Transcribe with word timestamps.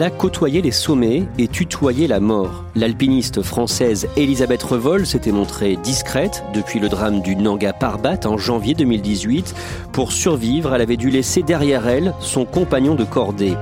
Elle 0.00 0.06
a 0.06 0.10
côtoyé 0.10 0.62
les 0.62 0.70
sommets 0.70 1.24
et 1.36 1.46
tutoyé 1.46 2.06
la 2.06 2.20
mort. 2.20 2.64
L'alpiniste 2.74 3.42
française 3.42 4.08
Elisabeth 4.16 4.62
Revol 4.62 5.04
s'était 5.04 5.30
montrée 5.30 5.76
discrète 5.76 6.42
depuis 6.54 6.80
le 6.80 6.88
drame 6.88 7.20
du 7.20 7.36
Nanga 7.36 7.74
Parbat 7.74 8.20
en 8.24 8.38
janvier 8.38 8.72
2018. 8.72 9.54
Pour 9.92 10.12
survivre, 10.12 10.74
elle 10.74 10.80
avait 10.80 10.96
dû 10.96 11.10
laisser 11.10 11.42
derrière 11.42 11.86
elle 11.86 12.14
son 12.20 12.46
compagnon 12.46 12.94
de 12.94 13.04
cordée. 13.04 13.52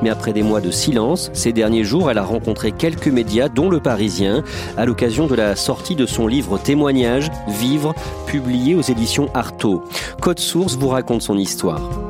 Mais 0.00 0.10
après 0.10 0.32
des 0.32 0.44
mois 0.44 0.60
de 0.60 0.70
silence, 0.70 1.32
ces 1.32 1.52
derniers 1.52 1.82
jours, 1.82 2.12
elle 2.12 2.18
a 2.18 2.24
rencontré 2.24 2.70
quelques 2.70 3.08
médias, 3.08 3.48
dont 3.48 3.68
le 3.68 3.80
Parisien, 3.80 4.44
à 4.76 4.86
l'occasion 4.86 5.26
de 5.26 5.34
la 5.34 5.56
sortie 5.56 5.96
de 5.96 6.06
son 6.06 6.28
livre 6.28 6.58
Témoignage, 6.58 7.28
Vivre, 7.48 7.92
publié 8.24 8.76
aux 8.76 8.82
éditions 8.82 9.30
Artaud. 9.34 9.82
Code 10.20 10.38
Source 10.38 10.76
vous 10.76 10.90
raconte 10.90 11.22
son 11.22 11.36
histoire. 11.36 12.07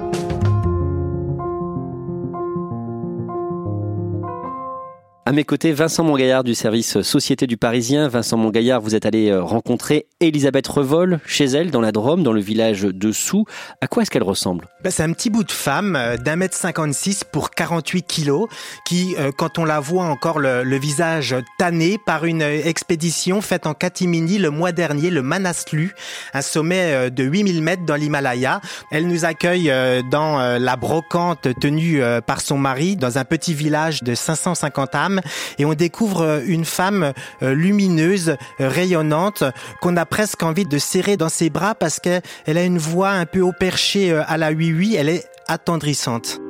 À 5.29 5.33
mes 5.33 5.45
côtés, 5.45 5.75
Vincent 5.75 6.05
Mongaillard 6.05 6.43
du 6.43 6.55
service 6.55 7.03
Société 7.03 7.47
du 7.47 7.59
Parisien. 7.59 8.09
Vincent 8.09 8.39
Mongaillard, 8.39 8.81
vous 8.81 8.95
êtes 8.95 9.05
allé 9.05 9.29
euh, 9.29 9.43
rencontrer 9.43 10.07
Elisabeth 10.21 10.67
Revol 10.67 11.21
chez 11.27 11.45
elle, 11.45 11.71
dans 11.71 11.83
la 11.83 11.93
Drôme, 11.93 12.23
dans 12.23 12.33
le 12.33 12.41
village 12.41 12.81
de 12.81 13.13
Sous. 13.13 13.45
À 13.83 13.89
quoi 13.89 14.03
est-ce 14.03 14.11
qu'elle 14.11 14.23
ressemble? 14.23 14.69
Ben, 14.83 14.89
C'est 14.89 15.03
un 15.03 15.13
petit 15.13 15.29
bout 15.29 15.45
de 15.45 15.53
femme 15.53 15.97
euh, 15.97 16.17
d'un 16.17 16.37
mètre 16.37 16.57
56 16.57 17.25
pour 17.25 17.51
48 17.51 18.05
kilos, 18.05 18.49
qui, 18.87 19.17
euh, 19.19 19.31
quand 19.31 19.59
on 19.59 19.67
la 19.67 19.81
voit 19.81 20.05
encore 20.05 20.39
le, 20.39 20.63
le, 20.63 20.79
visage 20.79 21.37
tanné 21.59 21.99
par 22.07 22.25
une 22.25 22.41
expédition 22.41 23.43
faite 23.43 23.67
en 23.67 23.75
catimini 23.75 24.39
le 24.39 24.49
mois 24.49 24.73
dernier, 24.73 25.11
le 25.11 25.21
Manaslu, 25.21 25.95
un 26.33 26.41
sommet 26.41 27.11
de 27.11 27.23
8000 27.23 27.63
mètres 27.63 27.85
dans 27.85 27.97
l'Himalaya. 27.97 28.63
Elle 28.91 29.07
nous 29.07 29.27
accueille 29.27 29.71
dans 30.11 30.59
la 30.59 30.77
brocante 30.77 31.49
tenue 31.61 32.01
par 32.27 32.41
son 32.41 32.57
mari, 32.57 32.97
dans 32.97 33.19
un 33.19 33.27
petit 33.27 33.53
village 33.53 34.03
de 34.03 34.15
550 34.15 34.95
âmes 34.95 35.18
et 35.59 35.65
on 35.65 35.75
découvre 35.75 36.23
euh, 36.23 36.41
une 36.47 36.65
femme 36.65 37.13
euh, 37.43 37.55
lumineuse, 37.55 38.37
euh, 38.61 38.69
rayonnante, 38.69 39.45
qu'on 39.81 39.97
a 39.97 40.07
presque 40.07 40.43
envie 40.43 40.65
de 40.65 40.79
serrer 40.79 41.17
dans 41.17 41.29
ses 41.29 41.51
bras 41.51 41.75
parce 41.75 42.01
qu'elle 42.01 42.23
a 42.47 42.63
une 42.63 42.79
voix 42.79 43.11
un 43.11 43.27
peu 43.27 43.41
au 43.41 43.53
perché 43.53 44.13
à 44.13 44.37
la 44.37 44.51
oui-oui, 44.51 44.97
elle 44.97 45.09
est 45.09 45.25
attendrissante 45.47 46.41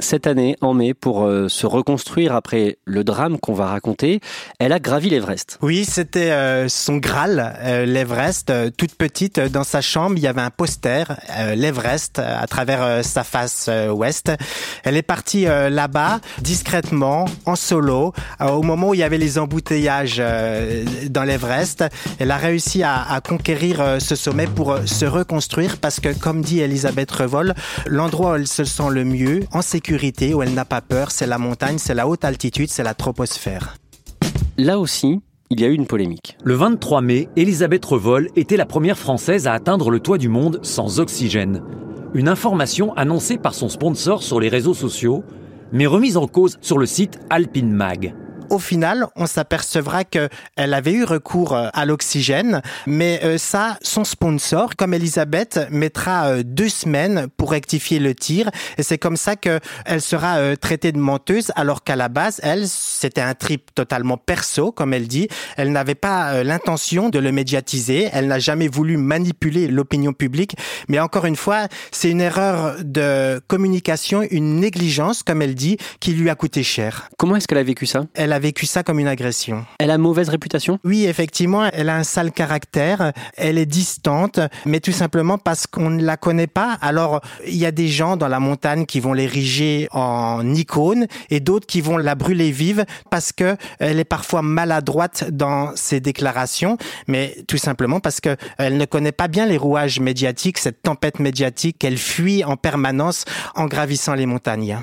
cette 0.00 0.26
année, 0.26 0.56
en 0.60 0.74
mai, 0.74 0.92
pour 0.92 1.24
euh, 1.24 1.48
se 1.48 1.66
reconstruire 1.66 2.34
après 2.34 2.78
le 2.84 3.04
drame 3.04 3.38
qu'on 3.38 3.54
va 3.54 3.66
raconter, 3.66 4.20
elle 4.58 4.72
a 4.72 4.80
gravi 4.80 5.08
l'Everest. 5.08 5.58
Oui, 5.62 5.84
c'était 5.84 6.30
euh, 6.32 6.68
son 6.68 6.96
Graal, 6.96 7.56
euh, 7.60 7.86
l'Everest. 7.86 8.52
toute 8.76 8.94
petite, 8.94 9.38
dans 9.38 9.64
sa 9.64 9.80
chambre, 9.80 10.16
il 10.16 10.22
y 10.22 10.26
avait 10.26 10.40
un 10.40 10.50
poster, 10.50 11.04
l'Everest, 11.54 12.18
à 12.18 12.46
travers 12.46 13.04
sa 13.04 13.24
face 13.24 13.70
ouest. 13.90 14.32
Elle 14.84 14.96
est 14.96 15.02
partie 15.02 15.44
là-bas, 15.44 16.20
discrètement, 16.40 17.26
en 17.46 17.56
solo, 17.56 18.12
au 18.40 18.62
moment 18.62 18.90
où 18.90 18.94
il 18.94 19.00
y 19.00 19.02
avait 19.02 19.18
les 19.18 19.38
embouteillages 19.38 20.22
dans 21.10 21.24
l'Everest. 21.24 21.84
Elle 22.18 22.30
a 22.30 22.36
réussi 22.36 22.82
à, 22.82 23.02
à 23.02 23.20
conquérir 23.20 23.96
ce 23.98 24.14
sommet 24.14 24.46
pour 24.46 24.76
se 24.86 25.04
reconstruire 25.04 25.78
parce 25.78 26.00
que, 26.00 26.08
comme 26.16 26.42
dit 26.42 26.60
Elisabeth 26.60 27.10
Revol, 27.10 27.54
l'endroit 27.86 28.32
où 28.32 28.34
elle 28.36 28.46
se 28.46 28.64
sent 28.64 28.90
le 28.90 29.04
mieux, 29.04 29.40
en 29.52 29.62
sécurité, 29.62 29.83
où 29.92 30.42
elle 30.42 30.54
n'a 30.54 30.64
pas 30.64 30.80
peur, 30.80 31.10
c'est 31.10 31.26
la 31.26 31.38
montagne, 31.38 31.76
c'est 31.78 31.94
la 31.94 32.08
haute 32.08 32.24
altitude, 32.24 32.70
c'est 32.70 32.82
la 32.82 32.94
troposphère. 32.94 33.76
Là 34.56 34.78
aussi, 34.78 35.20
il 35.50 35.60
y 35.60 35.64
a 35.64 35.68
eu 35.68 35.74
une 35.74 35.86
polémique. 35.86 36.38
Le 36.42 36.54
23 36.54 37.02
mai, 37.02 37.28
Elisabeth 37.36 37.84
Revol 37.84 38.28
était 38.34 38.56
la 38.56 38.64
première 38.64 38.98
Française 38.98 39.46
à 39.46 39.52
atteindre 39.52 39.90
le 39.90 40.00
toit 40.00 40.16
du 40.16 40.28
monde 40.28 40.60
sans 40.62 41.00
oxygène. 41.00 41.62
Une 42.14 42.28
information 42.28 42.94
annoncée 42.94 43.36
par 43.36 43.54
son 43.54 43.68
sponsor 43.68 44.22
sur 44.22 44.40
les 44.40 44.48
réseaux 44.48 44.74
sociaux, 44.74 45.22
mais 45.72 45.86
remise 45.86 46.16
en 46.16 46.28
cause 46.28 46.56
sur 46.62 46.78
le 46.78 46.86
site 46.86 47.18
Alpine 47.28 47.72
Mag 47.72 48.14
au 48.50 48.58
final, 48.58 49.06
on 49.16 49.26
s'apercevra 49.26 50.04
qu'elle 50.04 50.28
avait 50.56 50.92
eu 50.92 51.04
recours 51.04 51.54
euh, 51.54 51.68
à 51.72 51.84
l'oxygène, 51.84 52.62
mais 52.86 53.20
euh, 53.24 53.38
ça, 53.38 53.78
son 53.82 54.04
sponsor, 54.04 54.76
comme 54.76 54.94
Elisabeth, 54.94 55.60
mettra 55.70 56.26
euh, 56.26 56.42
deux 56.44 56.68
semaines 56.68 57.28
pour 57.36 57.50
rectifier 57.50 57.98
le 57.98 58.14
tir, 58.14 58.50
et 58.78 58.82
c'est 58.82 58.98
comme 58.98 59.16
ça 59.16 59.36
qu'elle 59.36 59.60
sera 60.00 60.56
traitée 60.56 60.92
de 60.92 60.98
menteuse, 60.98 61.52
alors 61.56 61.84
qu'à 61.84 61.96
la 61.96 62.08
base, 62.08 62.40
elle, 62.42 62.68
c'était 62.68 63.20
un 63.20 63.34
trip 63.34 63.74
totalement 63.74 64.16
perso, 64.16 64.72
comme 64.72 64.92
elle 64.92 65.08
dit. 65.08 65.28
Elle 65.56 65.72
n'avait 65.72 65.94
pas 65.94 66.42
l'intention 66.42 67.08
de 67.08 67.18
le 67.18 67.32
médiatiser, 67.32 68.08
elle 68.12 68.26
n'a 68.26 68.38
jamais 68.38 68.68
voulu 68.68 68.96
manipuler 68.96 69.68
l'opinion 69.68 70.12
publique, 70.12 70.56
mais 70.88 70.98
encore 71.00 71.26
une 71.26 71.36
fois, 71.36 71.68
c'est 71.92 72.10
une 72.10 72.20
erreur 72.20 72.76
de 72.82 73.40
communication, 73.48 74.22
une 74.30 74.60
négligence, 74.60 75.22
comme 75.22 75.42
elle 75.42 75.54
dit, 75.54 75.76
qui 76.00 76.12
lui 76.12 76.30
a 76.30 76.34
coûté 76.34 76.62
cher. 76.62 77.08
Comment 77.18 77.36
est-ce 77.36 77.48
qu'elle 77.48 77.58
a 77.58 77.62
vécu 77.62 77.86
ça? 77.86 78.04
Elle 78.14 78.32
a 78.34 78.38
vécu 78.38 78.66
ça 78.66 78.82
comme 78.82 78.98
une 78.98 79.08
agression. 79.08 79.64
Elle 79.78 79.90
a 79.90 79.98
mauvaise 79.98 80.28
réputation? 80.28 80.78
Oui, 80.84 81.06
effectivement, 81.06 81.64
elle 81.72 81.88
a 81.88 81.96
un 81.96 82.04
sale 82.04 82.32
caractère, 82.32 83.12
elle 83.36 83.58
est 83.58 83.66
distante, 83.66 84.40
mais 84.66 84.80
tout 84.80 84.92
simplement 84.92 85.38
parce 85.38 85.66
qu'on 85.66 85.90
ne 85.90 86.02
la 86.02 86.16
connaît 86.16 86.48
pas. 86.48 86.76
Alors, 86.82 87.20
il 87.46 87.56
y 87.56 87.64
a 87.64 87.70
des 87.70 87.88
gens 87.88 88.16
dans 88.16 88.28
la 88.28 88.40
montagne 88.40 88.86
qui 88.86 89.00
vont 89.00 89.12
l'ériger 89.12 89.88
en 89.92 90.54
icône 90.54 91.06
et 91.30 91.40
d'autres 91.40 91.66
qui 91.66 91.80
vont 91.80 91.96
la 91.96 92.14
brûler 92.14 92.50
vive 92.50 92.84
parce 93.10 93.32
que 93.32 93.56
elle 93.78 94.00
est 94.00 94.04
parfois 94.04 94.42
maladroite 94.42 95.30
dans 95.30 95.74
ses 95.76 96.00
déclarations, 96.00 96.76
mais 97.06 97.36
tout 97.46 97.58
simplement 97.58 98.00
parce 98.00 98.20
que 98.20 98.36
elle 98.58 98.76
ne 98.76 98.84
connaît 98.84 99.12
pas 99.12 99.28
bien 99.28 99.46
les 99.46 99.56
rouages 99.56 100.00
médiatiques, 100.00 100.58
cette 100.58 100.82
tempête 100.82 101.20
médiatique 101.20 101.78
qu'elle 101.78 101.98
fuit 101.98 102.42
en 102.42 102.56
permanence 102.56 103.24
en 103.54 103.66
gravissant 103.66 104.14
les 104.14 104.26
montagnes. 104.26 104.78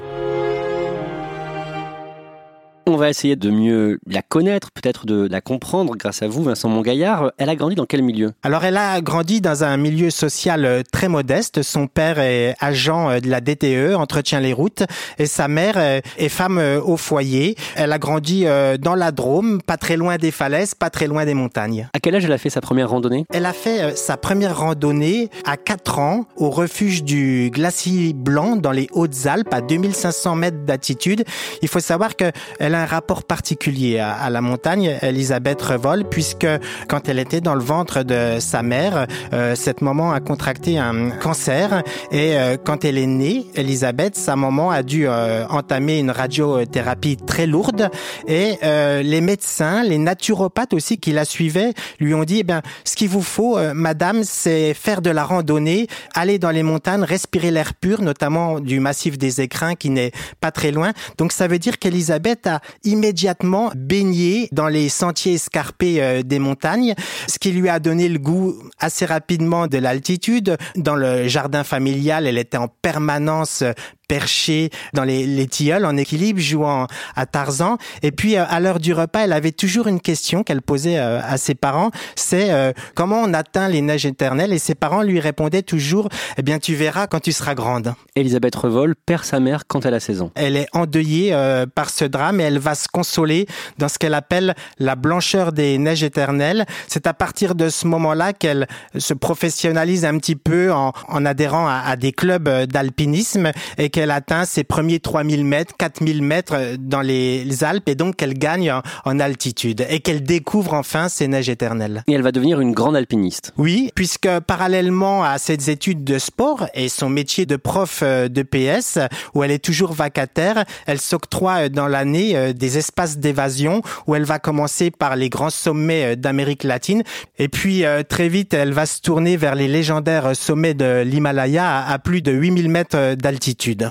On 2.88 2.96
va 2.96 3.10
essayer 3.10 3.36
de 3.36 3.52
mieux 3.52 4.00
la 4.08 4.24
connaître, 4.24 4.72
peut-être 4.72 5.06
de 5.06 5.28
la 5.30 5.40
comprendre 5.40 5.96
grâce 5.96 6.24
à 6.24 6.28
vous, 6.28 6.42
Vincent 6.42 6.68
Mongaillard. 6.68 7.32
Elle 7.38 7.50
a 7.50 7.56
grandi 7.56 7.76
dans 7.76 7.86
quel 7.86 8.02
milieu? 8.02 8.32
Alors, 8.42 8.66
elle 8.66 8.78
a 8.78 9.02
grandi 9.02 9.40
dans 9.40 9.64
un 9.64 9.78
milieu 9.78 10.10
social 10.10 10.66
euh, 10.66 10.82
très 10.92 11.08
modeste. 11.08 11.62
Son 11.62 11.86
père 11.86 12.18
est 12.18 12.56
agent 12.60 13.12
euh, 13.12 13.20
de 13.20 13.30
la 13.30 13.40
DTE, 13.40 13.96
entretient 13.96 14.40
les 14.40 14.52
routes, 14.52 14.84
et 15.20 15.28
sa 15.28 15.48
mère 15.48 15.76
euh, 15.78 16.02
est 16.18 16.30
femme 16.30 16.60
au 16.84 16.98
foyer. 16.98 17.56
Elle 17.76 17.92
a 17.92 18.00
grandi 18.00 18.46
dans 18.80 18.96
la 18.96 19.12
Drôme, 19.12 19.62
pas 19.62 19.78
très 19.78 19.98
loin 19.98 20.18
des 20.18 20.32
falaises, 20.32 20.74
pas 20.74 20.90
très 20.90 21.08
loin 21.08 21.26
des 21.26 21.34
montagnes. 21.34 21.88
À 21.94 22.00
quel 22.00 22.16
âge 22.16 22.26
elle 22.26 22.32
a 22.32 22.38
fait 22.38 22.50
sa 22.50 22.62
première 22.62 22.90
randonnée? 22.90 23.26
Elle 23.32 23.46
a 23.46 23.54
fait 23.54 23.96
sa 23.96 24.18
première 24.18 24.58
randonnée 24.58 25.30
à 25.46 25.58
4 25.58 26.00
ans 26.00 26.26
au 26.36 26.50
refuge 26.50 27.04
du 27.04 27.52
Glacier 27.52 28.14
Blanc 28.14 28.56
dans 28.56 28.72
les 28.72 28.88
Hautes-Alpes 28.92 29.54
à 29.54 29.62
2500 29.62 30.36
mètres 30.36 30.66
d'altitude. 30.66 31.24
Il 31.62 31.68
faut 31.68 31.80
savoir 31.80 32.16
que 32.16 32.32
elle 32.60 32.71
elle 32.72 32.76
a 32.76 32.84
un 32.84 32.86
rapport 32.86 33.24
particulier 33.26 34.00
à, 34.00 34.30
la 34.30 34.40
montagne, 34.40 34.98
Elisabeth 35.02 35.62
Revol, 35.62 36.06
puisque 36.06 36.48
quand 36.88 37.10
elle 37.10 37.20
était 37.20 37.42
dans 37.42 37.54
le 37.54 37.62
ventre 37.62 38.04
de 38.04 38.38
sa 38.40 38.64
mère, 38.64 39.08
euh, 39.34 39.56
cette 39.56 39.82
maman 39.82 40.14
a 40.14 40.22
contracté 40.22 40.78
un 40.78 41.10
cancer 41.10 41.84
et 42.14 42.38
euh, 42.38 42.56
quand 42.64 42.86
elle 42.86 42.98
est 42.98 43.08
née, 43.08 43.46
Elisabeth, 43.56 44.16
sa 44.16 44.38
maman 44.38 44.72
a 44.72 44.84
dû 44.84 45.06
euh, 45.06 45.46
entamer 45.50 46.00
une 46.00 46.12
radiothérapie 46.12 47.18
très 47.18 47.46
lourde 47.46 47.90
et 48.26 48.58
les 48.62 49.22
médecins, 49.22 49.84
les 49.84 49.98
naturopathes 49.98 50.74
aussi 50.74 50.98
qui 50.98 51.12
la 51.12 51.26
suivaient, 51.26 51.74
lui 52.00 52.14
ont 52.14 52.24
dit 52.24 52.38
eh 52.40 52.44
bien 52.44 52.62
ce 52.86 52.96
qu'il 52.96 53.10
vous 53.10 53.22
faut, 53.22 53.58
madame, 53.74 54.24
c'est 54.24 54.74
faire 54.74 55.02
de 55.02 55.10
la 55.10 55.26
randonnée, 55.26 55.88
aller 56.14 56.40
dans 56.40 56.52
les 56.52 56.64
montagnes, 56.64 57.04
respirer 57.04 57.52
l'air 57.52 57.74
pur, 57.74 58.02
notamment 58.02 58.62
du 58.62 58.80
massif 58.80 59.18
des 59.18 59.42
Écrins 59.42 59.76
qui 59.76 59.90
n'est 59.90 60.12
pas 60.40 60.52
très 60.52 60.72
loin. 60.72 60.94
Donc 61.18 61.34
ça 61.34 61.48
veut 61.48 61.60
dire 61.60 61.80
qu'Elisabeth 61.80 62.48
a 62.48 62.61
immédiatement 62.84 63.72
baigné 63.76 64.50
dans 64.52 64.68
les 64.68 64.90
sentiers 64.90 65.34
escarpés 65.34 66.02
euh, 66.02 66.24
des 66.24 66.40
montagnes, 66.40 66.96
ce 67.28 67.40
qui 67.40 67.52
lui 67.52 67.70
a 67.70 67.80
donné 67.80 68.10
le 68.10 68.20
goût 68.20 68.56
assez 68.80 69.06
rapidement 69.06 69.68
de 69.68 69.78
l'altitude. 69.78 70.58
Dans 70.76 70.96
le 70.96 71.28
jardin 71.28 71.64
familial, 71.64 72.28
elle 72.28 72.38
était 72.38 72.58
en 72.58 72.68
permanence 72.68 73.64
perchée 74.12 74.72
dans 74.92 75.06
les, 75.06 75.26
les 75.26 75.48
tilleuls 75.48 75.86
en 75.86 75.96
équilibre, 75.96 76.42
jouant 76.42 76.88
à 77.16 77.26
Tarzan. 77.26 77.78
Et 78.04 78.12
puis 78.12 78.36
euh, 78.36 78.44
à 78.46 78.60
l'heure 78.60 78.82
du 78.82 78.94
repas, 78.94 79.22
elle 79.22 79.32
avait 79.32 79.54
toujours 79.54 79.88
une 79.88 80.02
question 80.02 80.44
qu'elle 80.44 80.62
posait 80.62 81.00
euh, 81.00 81.22
à 81.24 81.38
ses 81.38 81.56
parents, 81.56 81.92
c'est 82.18 82.52
euh, 82.52 82.74
comment 82.94 83.22
on 83.22 83.34
atteint 83.34 83.70
les 83.70 83.80
neiges 83.80 84.06
éternelles? 84.06 84.52
Et 84.52 84.60
ses 84.60 84.76
parents 84.76 85.02
lui 85.02 85.22
répondaient 85.22 85.62
toujours, 85.62 86.10
eh 86.38 86.42
bien 86.42 86.60
tu 86.60 86.76
verras 86.76 87.08
quand 87.08 87.22
tu 87.22 87.32
seras 87.32 87.56
grande. 87.56 87.94
Elisabeth 88.18 88.54
Revol 88.54 88.96
perd 88.98 89.24
sa 89.24 89.40
mère 89.40 89.62
quand 89.66 89.86
elle 89.86 89.94
a 89.94 90.02
16 90.02 90.24
ans. 90.24 90.32
Elle 90.36 90.58
est 90.58 90.68
endeuillée 90.74 91.34
par 91.74 91.90
ce 91.90 92.04
drame 92.04 92.42
et 92.42 92.44
elle 92.44 92.60
va 92.60 92.76
se 92.76 92.90
consoler 92.90 93.46
dans 93.78 93.88
ce 93.88 93.98
qu'elle 93.98 94.14
appelle 94.14 94.56
la 94.78 94.96
blancheur 94.96 95.54
des 95.54 95.78
neiges 95.78 96.04
éternelles. 96.04 96.66
C'est 96.90 97.08
à 97.08 97.14
partir 97.14 97.56
de 97.56 97.70
ce 97.70 97.88
moment-là 97.88 98.34
qu'elle 98.34 98.68
se 98.98 99.14
professionnalise 99.14 100.04
un 100.04 100.18
petit 100.18 100.36
peu 100.36 100.74
en, 100.74 100.92
en 101.08 101.26
adhérant 101.26 101.68
à, 101.68 101.84
à 101.86 101.96
des 101.96 102.12
clubs 102.12 102.50
d'alpinisme 102.66 103.52
et 103.78 103.90
qu'elle 103.90 104.01
elle 104.02 104.12
atteint 104.12 104.46
ses 104.46 104.64
premiers 104.64 105.00
3000 105.00 105.46
mètres, 105.46 105.76
4000 105.78 106.22
mètres 106.22 106.54
euh, 106.56 106.76
dans 106.80 107.02
les 107.02 107.64
Alpes 107.64 107.88
et 107.88 107.96
donc 107.96 108.16
qu'elle 108.16 108.34
gagne 108.34 108.74
en, 109.06 109.20
altitude 109.20 109.86
et 109.90 110.00
qu'elle 110.00 110.24
découvre 110.24 110.74
enfin 110.74 111.08
ses 111.08 111.28
neiges 111.28 111.50
éternelles. 111.50 112.04
Et 112.08 112.14
elle 112.14 112.24
va 112.24 112.32
devenir 112.32 112.60
une 112.60 112.72
grande 112.72 112.96
alpiniste. 112.96 113.54
Oui, 113.58 113.92
puisque 113.94 114.28
parallèlement 114.48 115.24
à 115.24 115.38
ses 115.38 115.70
études 115.70 116.04
de 116.04 116.18
sport 116.18 116.66
et 116.74 116.90
son 116.90 117.10
métier 117.10 117.46
de 117.46 117.56
prof 117.56 118.00
euh, 118.02 118.28
de 118.28 118.42
PS, 118.42 118.98
où 119.36 119.44
elle 119.44 119.52
est 119.52 119.64
toujours 119.64 119.94
vacataire, 119.94 120.66
elle 120.88 121.00
s'octroie 121.00 121.66
euh, 121.66 121.70
dans 121.70 121.88
l'année 121.88 122.54
des 122.54 122.78
espaces 122.78 123.18
d'évasion 123.18 123.82
où 124.08 124.16
elle 124.16 124.24
va 124.24 124.40
commencer 124.40 124.90
par 124.92 125.16
les 125.16 125.30
grands 125.30 125.50
sommets 125.50 126.16
d'Amérique 126.16 126.64
latine 126.64 127.04
et 127.38 127.48
puis 127.48 127.84
très 128.10 128.30
vite 128.30 128.54
elle 128.54 128.74
va 128.74 128.86
se 128.86 129.02
tourner 129.02 129.38
vers 129.38 129.56
les 129.56 129.68
légendaires 129.68 130.36
sommets 130.36 130.74
de 130.74 131.02
l'Himalaya 131.02 131.86
à 131.86 132.00
plus 132.00 132.22
de 132.22 132.32
8000 132.32 132.70
mètres 132.70 133.16
d'altitude. 133.16 133.91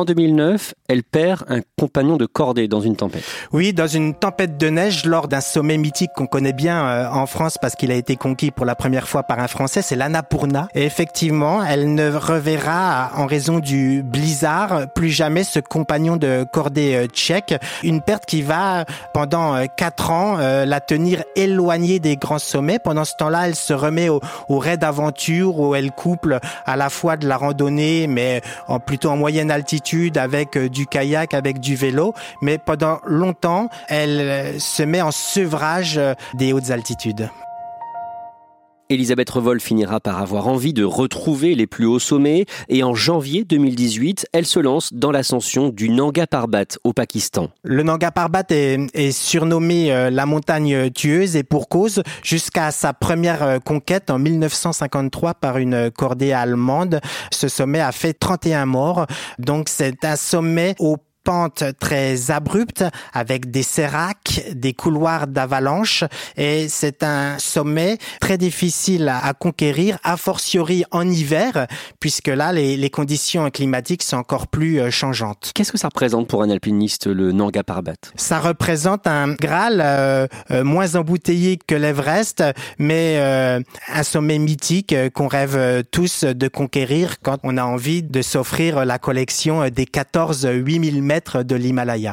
En 0.00 0.06
2009, 0.06 0.72
elle 0.88 1.02
perd 1.02 1.44
un 1.50 1.60
compagnon 1.78 2.16
de 2.16 2.24
cordée 2.24 2.68
dans 2.68 2.80
une 2.80 2.96
tempête. 2.96 3.22
Oui, 3.52 3.74
dans 3.74 3.86
une 3.86 4.14
tempête 4.14 4.56
de 4.56 4.70
neige 4.70 5.04
lors 5.04 5.28
d'un 5.28 5.42
sommet 5.42 5.76
mythique 5.76 6.12
qu'on 6.16 6.24
connaît 6.24 6.54
bien 6.54 6.82
euh, 6.86 7.10
en 7.10 7.26
France 7.26 7.58
parce 7.60 7.74
qu'il 7.74 7.92
a 7.92 7.94
été 7.96 8.16
conquis 8.16 8.50
pour 8.50 8.64
la 8.64 8.74
première 8.74 9.06
fois 9.06 9.24
par 9.24 9.40
un 9.40 9.46
Français, 9.46 9.82
c'est 9.82 9.96
l'Annapurna. 9.96 10.68
Effectivement, 10.74 11.62
elle 11.62 11.94
ne 11.94 12.10
reverra 12.10 13.10
en 13.14 13.26
raison 13.26 13.58
du 13.58 14.02
blizzard 14.02 14.90
plus 14.94 15.10
jamais 15.10 15.44
ce 15.44 15.60
compagnon 15.60 16.16
de 16.16 16.46
cordée 16.50 16.94
euh, 16.94 17.06
tchèque. 17.06 17.54
Une 17.82 18.00
perte 18.00 18.24
qui 18.24 18.40
va 18.40 18.86
pendant 19.12 19.54
euh, 19.54 19.66
quatre 19.76 20.10
ans 20.10 20.38
la 20.38 20.80
tenir 20.80 21.24
éloignée 21.36 21.98
des 21.98 22.16
grands 22.16 22.38
sommets. 22.38 22.78
Pendant 22.78 23.04
ce 23.04 23.16
temps-là, 23.16 23.48
elle 23.48 23.54
se 23.54 23.74
remet 23.74 24.08
au, 24.08 24.20
au 24.48 24.58
raid 24.58 24.80
d'aventure 24.80 25.58
où 25.58 25.74
elle 25.74 25.90
couple 25.90 26.38
à 26.64 26.76
la 26.76 26.88
fois 26.88 27.18
de 27.18 27.28
la 27.28 27.36
randonnée 27.36 28.06
mais 28.06 28.40
plutôt 28.86 29.10
en 29.10 29.16
moyenne 29.18 29.50
altitude 29.50 29.89
avec 30.16 30.56
euh, 30.56 30.68
du 30.68 30.86
kayak, 30.86 31.34
avec 31.34 31.60
du 31.60 31.76
vélo, 31.76 32.14
mais 32.42 32.58
pendant 32.58 33.00
longtemps, 33.06 33.68
elle 33.88 34.20
euh, 34.20 34.58
se 34.58 34.82
met 34.82 35.02
en 35.02 35.10
sevrage 35.10 35.98
euh, 35.98 36.14
des 36.34 36.52
hautes 36.52 36.70
altitudes. 36.70 37.28
Elisabeth 38.90 39.30
Revol 39.30 39.60
finira 39.60 40.00
par 40.00 40.20
avoir 40.20 40.48
envie 40.48 40.72
de 40.72 40.82
retrouver 40.82 41.54
les 41.54 41.68
plus 41.68 41.86
hauts 41.86 42.00
sommets 42.00 42.44
et 42.68 42.82
en 42.82 42.92
janvier 42.92 43.44
2018, 43.44 44.26
elle 44.32 44.46
se 44.46 44.58
lance 44.58 44.92
dans 44.92 45.12
l'ascension 45.12 45.68
du 45.68 45.90
Nanga 45.90 46.26
Parbat 46.26 46.64
au 46.82 46.92
Pakistan. 46.92 47.50
Le 47.62 47.84
Nanga 47.84 48.10
Parbat 48.10 48.42
est, 48.50 49.12
surnommé 49.12 49.92
euh, 49.92 50.10
la 50.10 50.26
montagne 50.26 50.90
tueuse 50.90 51.36
et 51.36 51.44
pour 51.44 51.68
cause 51.68 52.02
jusqu'à 52.24 52.72
sa 52.72 52.92
première 52.92 53.44
euh, 53.44 53.58
conquête 53.60 54.10
en 54.10 54.18
1953 54.18 55.34
par 55.34 55.58
une 55.58 55.90
cordée 55.92 56.32
allemande. 56.32 57.00
Ce 57.30 57.46
sommet 57.46 57.80
a 57.80 57.92
fait 57.92 58.12
31 58.12 58.66
morts. 58.66 59.06
Donc 59.38 59.68
c'est 59.68 60.04
un 60.04 60.16
sommet 60.16 60.74
au 60.80 60.96
pente 61.22 61.64
très 61.78 62.30
abrupte 62.30 62.84
avec 63.12 63.50
des 63.50 63.62
séracs, 63.62 64.42
des 64.52 64.72
couloirs 64.72 65.26
d'avalanche 65.26 66.04
et 66.36 66.68
c'est 66.68 67.02
un 67.02 67.38
sommet 67.38 67.98
très 68.20 68.38
difficile 68.38 69.08
à 69.08 69.32
conquérir, 69.34 69.98
a 70.02 70.16
fortiori 70.16 70.84
en 70.90 71.08
hiver 71.08 71.66
puisque 72.00 72.28
là 72.28 72.52
les, 72.52 72.90
conditions 72.90 73.48
climatiques 73.50 74.02
sont 74.02 74.16
encore 74.16 74.48
plus 74.48 74.80
euh, 74.80 74.90
changeantes. 74.90 75.52
Qu'est-ce 75.54 75.70
que 75.70 75.78
ça 75.78 75.88
représente 75.88 76.26
pour 76.26 76.42
un 76.42 76.50
alpiniste 76.50 77.06
le 77.06 77.30
Nanga 77.30 77.62
Parbat 77.62 77.94
Ça 78.16 78.40
représente 78.40 79.06
un 79.06 79.34
Graal 79.34 79.80
euh, 79.80 80.26
euh, 80.50 80.64
moins 80.64 80.96
embouteillé 80.96 81.56
que 81.56 81.76
l'Everest 81.76 82.42
mais 82.78 83.20
un 83.88 84.02
sommet 84.02 84.38
mythique 84.38 84.94
qu'on 85.14 85.28
rêve 85.28 85.84
tous 85.90 86.24
de 86.24 86.48
conquérir 86.48 87.20
quand 87.20 87.38
on 87.42 87.56
a 87.56 87.64
envie 87.64 88.02
de 88.02 88.22
s'offrir 88.22 88.84
la 88.84 88.98
collection 88.98 89.68
des 89.68 89.86
14 89.86 90.48
8000 90.50 91.02
mètres 91.02 91.19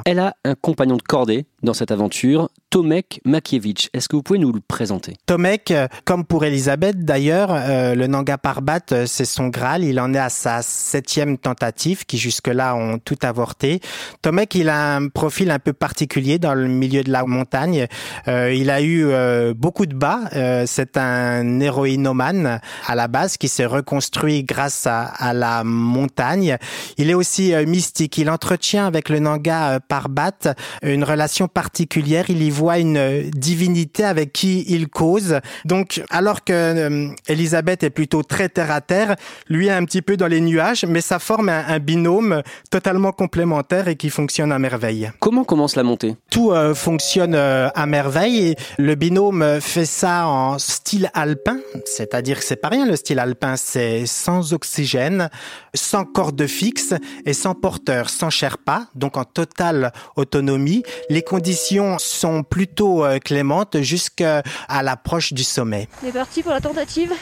Elle 0.06 0.19
a 0.19 0.36
un 0.44 0.56
compagnon 0.56 0.98
de 0.98 1.01
cordée 1.01 1.45
dans 1.63 1.74
cette 1.74 1.92
aventure, 1.92 2.50
Tomek 2.77 3.21
Makievich. 3.25 3.89
Est-ce 3.91 4.07
que 4.07 4.15
vous 4.15 4.21
pouvez 4.21 4.38
nous 4.38 4.51
le 4.51 4.59
présenter? 4.59 5.15
Tomek, 5.25 5.74
comme 6.06 6.24
pour 6.24 6.45
Elisabeth 6.45 7.03
d'ailleurs, 7.03 7.50
euh, 7.51 7.95
le 7.95 8.06
Nanga 8.06 8.38
Parbat, 8.38 8.81
euh, 8.91 9.06
c'est 9.07 9.25
son 9.25 9.47
Graal. 9.47 9.83
Il 9.83 10.00
en 10.00 10.13
est 10.13 10.19
à 10.19 10.29
sa 10.29 10.62
septième 10.62 11.39
tentative, 11.39 12.06
qui 12.06 12.19
jusque-là 12.19 12.75
ont 12.75 13.00
tout 13.00 13.18
avorté. 13.24 13.79
Tomek, 14.21 14.53
il 14.53 14.69
a 14.69 14.95
un 14.95 15.07
profil 15.07 15.50
un 15.50 15.57
peu 15.57 15.74
particulier 15.74 16.38
dans 16.38 16.53
le 16.53 16.68
milieu 16.68 17.03
de 17.03 17.12
la 17.12 17.25
montagne. 17.25 17.88
Euh, 18.27 18.53
il 18.53 18.69
a 18.69 18.83
eu 18.83 19.07
beaucoup 19.56 19.88
de 19.88 19.95
bas. 19.95 20.19
c'est 20.68 20.97
un 20.97 21.59
héroïnomane 21.59 22.59
à 22.85 22.94
la 22.94 23.07
base 23.07 23.38
qui 23.38 23.47
s'est 23.47 23.65
reconstruit 23.65 24.43
grâce 24.43 24.86
à, 24.86 25.01
à, 25.01 25.34
la 25.34 25.63
montagne. 25.63 26.57
Il 26.98 27.10
est 27.10 27.15
aussi 27.15 27.53
mystique. 27.65 28.19
Il 28.19 28.29
entretient 28.29 28.86
avec 28.86 29.10
le 29.10 29.17
Nanga 29.19 29.79
Parbat 29.79 30.53
une 30.84 31.03
relation 31.03 31.48
particulière. 31.48 32.25
Il 32.29 32.43
y 32.43 32.50
voit 32.50 32.66
une 32.75 33.29
divinité 33.31 34.03
avec 34.03 34.33
qui 34.33 34.65
il 34.67 34.88
cause. 34.88 35.39
Donc, 35.65 36.01
alors 36.09 36.43
que 36.43 36.53
euh, 36.53 37.09
Elisabeth 37.27 37.83
est 37.83 37.89
plutôt 37.89 38.24
très 38.24 38.50
terre 38.50 38.71
à 38.71 38.81
terre, 38.81 39.15
lui 39.50 39.67
est 39.67 39.71
un 39.71 39.86
petit 39.86 40.01
peu 40.01 40.17
dans 40.17 40.27
les 40.27 40.41
nuages, 40.41 40.86
mais 40.86 41.01
ça 41.01 41.19
forme 41.19 41.50
un, 41.50 41.79
binôme 41.79 42.41
totalement 42.71 43.12
complémentaire 43.12 43.88
et 43.88 43.95
qui 43.95 44.09
fonctionne 44.09 44.51
à 44.51 44.59
merveille. 44.59 45.12
Comment 45.19 45.43
commence 45.43 45.75
la 45.75 45.83
montée? 45.83 46.15
Tout 46.29 46.51
euh, 46.51 46.74
fonctionne 46.74 47.36
euh, 47.36 47.69
à 47.75 47.86
merveille. 47.86 48.50
Et 48.50 48.55
le 48.77 48.95
binôme 48.95 49.62
fait 49.62 49.86
ça 49.86 50.27
en 50.27 50.59
style 50.59 51.09
alpin, 51.13 51.59
c'est-à-dire 51.86 52.39
que 52.39 52.43
c'est 52.43 52.57
pas 52.57 52.69
rien 52.69 52.86
le 52.86 52.95
style 52.95 53.19
alpin, 53.19 53.55
c'est 53.55 54.05
sans 54.05 54.53
oxygène, 54.53 55.29
sans 55.74 56.03
corde 56.03 56.45
fixe 56.47 56.93
et 57.25 57.33
sans 57.33 57.53
porteur, 57.53 58.09
sans 58.09 58.29
Sherpa, 58.29 58.88
donc 58.95 59.17
en 59.17 59.24
totale 59.24 59.93
autonomie. 60.15 60.83
Les 61.09 61.21
conditions 61.21 61.97
sont 62.00 62.43
plutôt 62.50 63.06
euh, 63.06 63.20
clémentes 63.20 63.82
jusqu'à 63.82 64.44
l'approche 64.70 65.34
du 65.34 65.44
sommet. 65.44 65.88
On 66.04 66.08
est 66.08 66.12
parti 66.12 66.44
pour 66.44 66.51
la 66.51 66.62
tentative. 66.62 67.13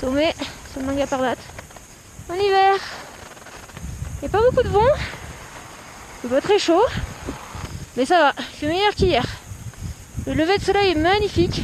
Sommet 0.00 0.34
le 0.78 0.84
Manga 0.84 1.06
Parbat. 1.06 1.34
En 2.30 2.34
hiver. 2.34 2.76
Il 4.16 4.22
n'y 4.22 4.26
a 4.28 4.30
pas 4.30 4.40
beaucoup 4.40 4.62
de 4.62 4.68
vent. 4.68 4.80
Il 6.24 6.30
pas 6.30 6.40
très 6.40 6.58
chaud. 6.58 6.82
Mais 7.96 8.04
ça 8.04 8.18
va, 8.18 8.32
c'est 8.58 8.66
meilleur 8.66 8.94
qu'hier. 8.94 9.24
Le 10.26 10.34
lever 10.34 10.58
de 10.58 10.62
soleil 10.62 10.92
est 10.92 10.98
magnifique. 11.00 11.62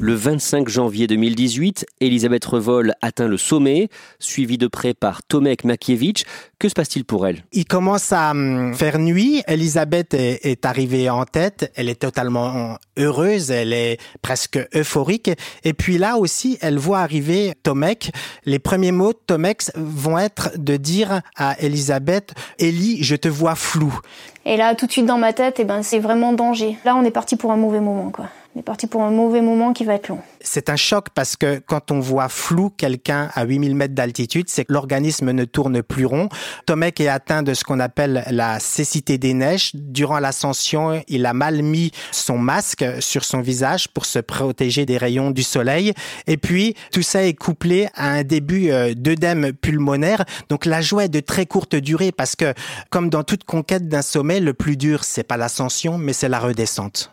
Le 0.00 0.14
25 0.14 0.68
janvier 0.68 1.06
2018, 1.06 1.86
Elisabeth 2.00 2.44
Revol 2.44 2.94
atteint 3.00 3.28
le 3.28 3.36
sommet, 3.36 3.88
suivie 4.18 4.58
de 4.58 4.66
près 4.66 4.92
par 4.92 5.22
Tomek 5.22 5.64
Makiewicz. 5.64 6.24
Que 6.58 6.68
se 6.68 6.74
passe-t-il 6.74 7.04
pour 7.04 7.26
elle? 7.26 7.44
Il 7.52 7.64
commence 7.64 8.12
à 8.12 8.32
hum, 8.32 8.74
faire 8.74 8.98
nuit. 8.98 9.42
Elisabeth 9.46 10.14
est, 10.14 10.44
est, 10.44 10.66
arrivée 10.66 11.08
en 11.08 11.24
tête. 11.24 11.72
Elle 11.76 11.88
est 11.88 12.00
totalement 12.00 12.76
heureuse. 12.98 13.50
Elle 13.50 13.72
est 13.72 13.98
presque 14.20 14.58
euphorique. 14.74 15.30
Et 15.62 15.72
puis 15.72 15.96
là 15.98 16.16
aussi, 16.16 16.58
elle 16.60 16.78
voit 16.78 17.00
arriver 17.00 17.54
Tomek. 17.62 18.10
Les 18.44 18.58
premiers 18.58 18.92
mots 18.92 19.12
de 19.12 19.18
Tomek 19.26 19.62
vont 19.74 20.18
être 20.18 20.50
de 20.56 20.76
dire 20.76 21.20
à 21.36 21.56
Elisabeth, 21.60 22.34
Ellie, 22.58 23.02
je 23.02 23.16
te 23.16 23.28
vois 23.28 23.54
flou. 23.54 23.98
Et 24.44 24.56
là, 24.56 24.74
tout 24.74 24.86
de 24.86 24.92
suite 24.92 25.06
dans 25.06 25.18
ma 25.18 25.32
tête, 25.32 25.56
eh 25.58 25.64
ben, 25.64 25.82
c'est 25.82 25.98
vraiment 25.98 26.32
danger. 26.32 26.76
Là, 26.84 26.96
on 26.96 27.04
est 27.04 27.10
parti 27.10 27.36
pour 27.36 27.52
un 27.52 27.56
mauvais 27.56 27.80
moment, 27.80 28.10
quoi. 28.10 28.28
On 28.56 28.60
est 28.60 28.62
parti 28.62 28.86
pour 28.86 29.02
un 29.02 29.10
mauvais 29.10 29.40
moment 29.40 29.72
qui 29.72 29.84
va 29.84 29.94
être 29.94 30.06
long. 30.06 30.20
C'est 30.40 30.68
un 30.68 30.76
choc 30.76 31.08
parce 31.12 31.34
que 31.34 31.58
quand 31.58 31.90
on 31.90 31.98
voit 31.98 32.28
flou 32.28 32.70
quelqu'un 32.70 33.28
à 33.34 33.44
8000 33.44 33.74
mètres 33.74 33.94
d'altitude, 33.94 34.48
c'est 34.48 34.64
que 34.64 34.72
l'organisme 34.72 35.32
ne 35.32 35.44
tourne 35.44 35.82
plus 35.82 36.06
rond. 36.06 36.28
Tomek 36.64 37.00
est 37.00 37.08
atteint 37.08 37.42
de 37.42 37.52
ce 37.52 37.64
qu'on 37.64 37.80
appelle 37.80 38.24
la 38.30 38.60
cécité 38.60 39.18
des 39.18 39.34
neiges. 39.34 39.72
Durant 39.74 40.20
l'ascension, 40.20 41.02
il 41.08 41.26
a 41.26 41.34
mal 41.34 41.62
mis 41.62 41.90
son 42.12 42.38
masque 42.38 42.84
sur 43.00 43.24
son 43.24 43.40
visage 43.40 43.88
pour 43.88 44.06
se 44.06 44.20
protéger 44.20 44.86
des 44.86 44.98
rayons 44.98 45.32
du 45.32 45.42
soleil. 45.42 45.92
Et 46.28 46.36
puis, 46.36 46.76
tout 46.92 47.02
ça 47.02 47.24
est 47.24 47.34
couplé 47.34 47.88
à 47.96 48.08
un 48.08 48.22
début 48.22 48.70
euh, 48.70 48.94
d'œdème 48.94 49.52
pulmonaire. 49.52 50.24
Donc, 50.48 50.64
la 50.64 50.80
joie 50.80 51.06
est 51.06 51.08
de 51.08 51.18
très 51.18 51.46
courte 51.46 51.74
durée 51.74 52.12
parce 52.12 52.36
que, 52.36 52.54
comme 52.90 53.10
dans 53.10 53.24
toute 53.24 53.42
conquête 53.42 53.88
d'un 53.88 54.02
sommet, 54.02 54.38
le 54.38 54.54
plus 54.54 54.76
dur, 54.76 55.02
c'est 55.02 55.24
pas 55.24 55.36
l'ascension, 55.36 55.98
mais 55.98 56.12
c'est 56.12 56.28
la 56.28 56.38
redescente. 56.38 57.12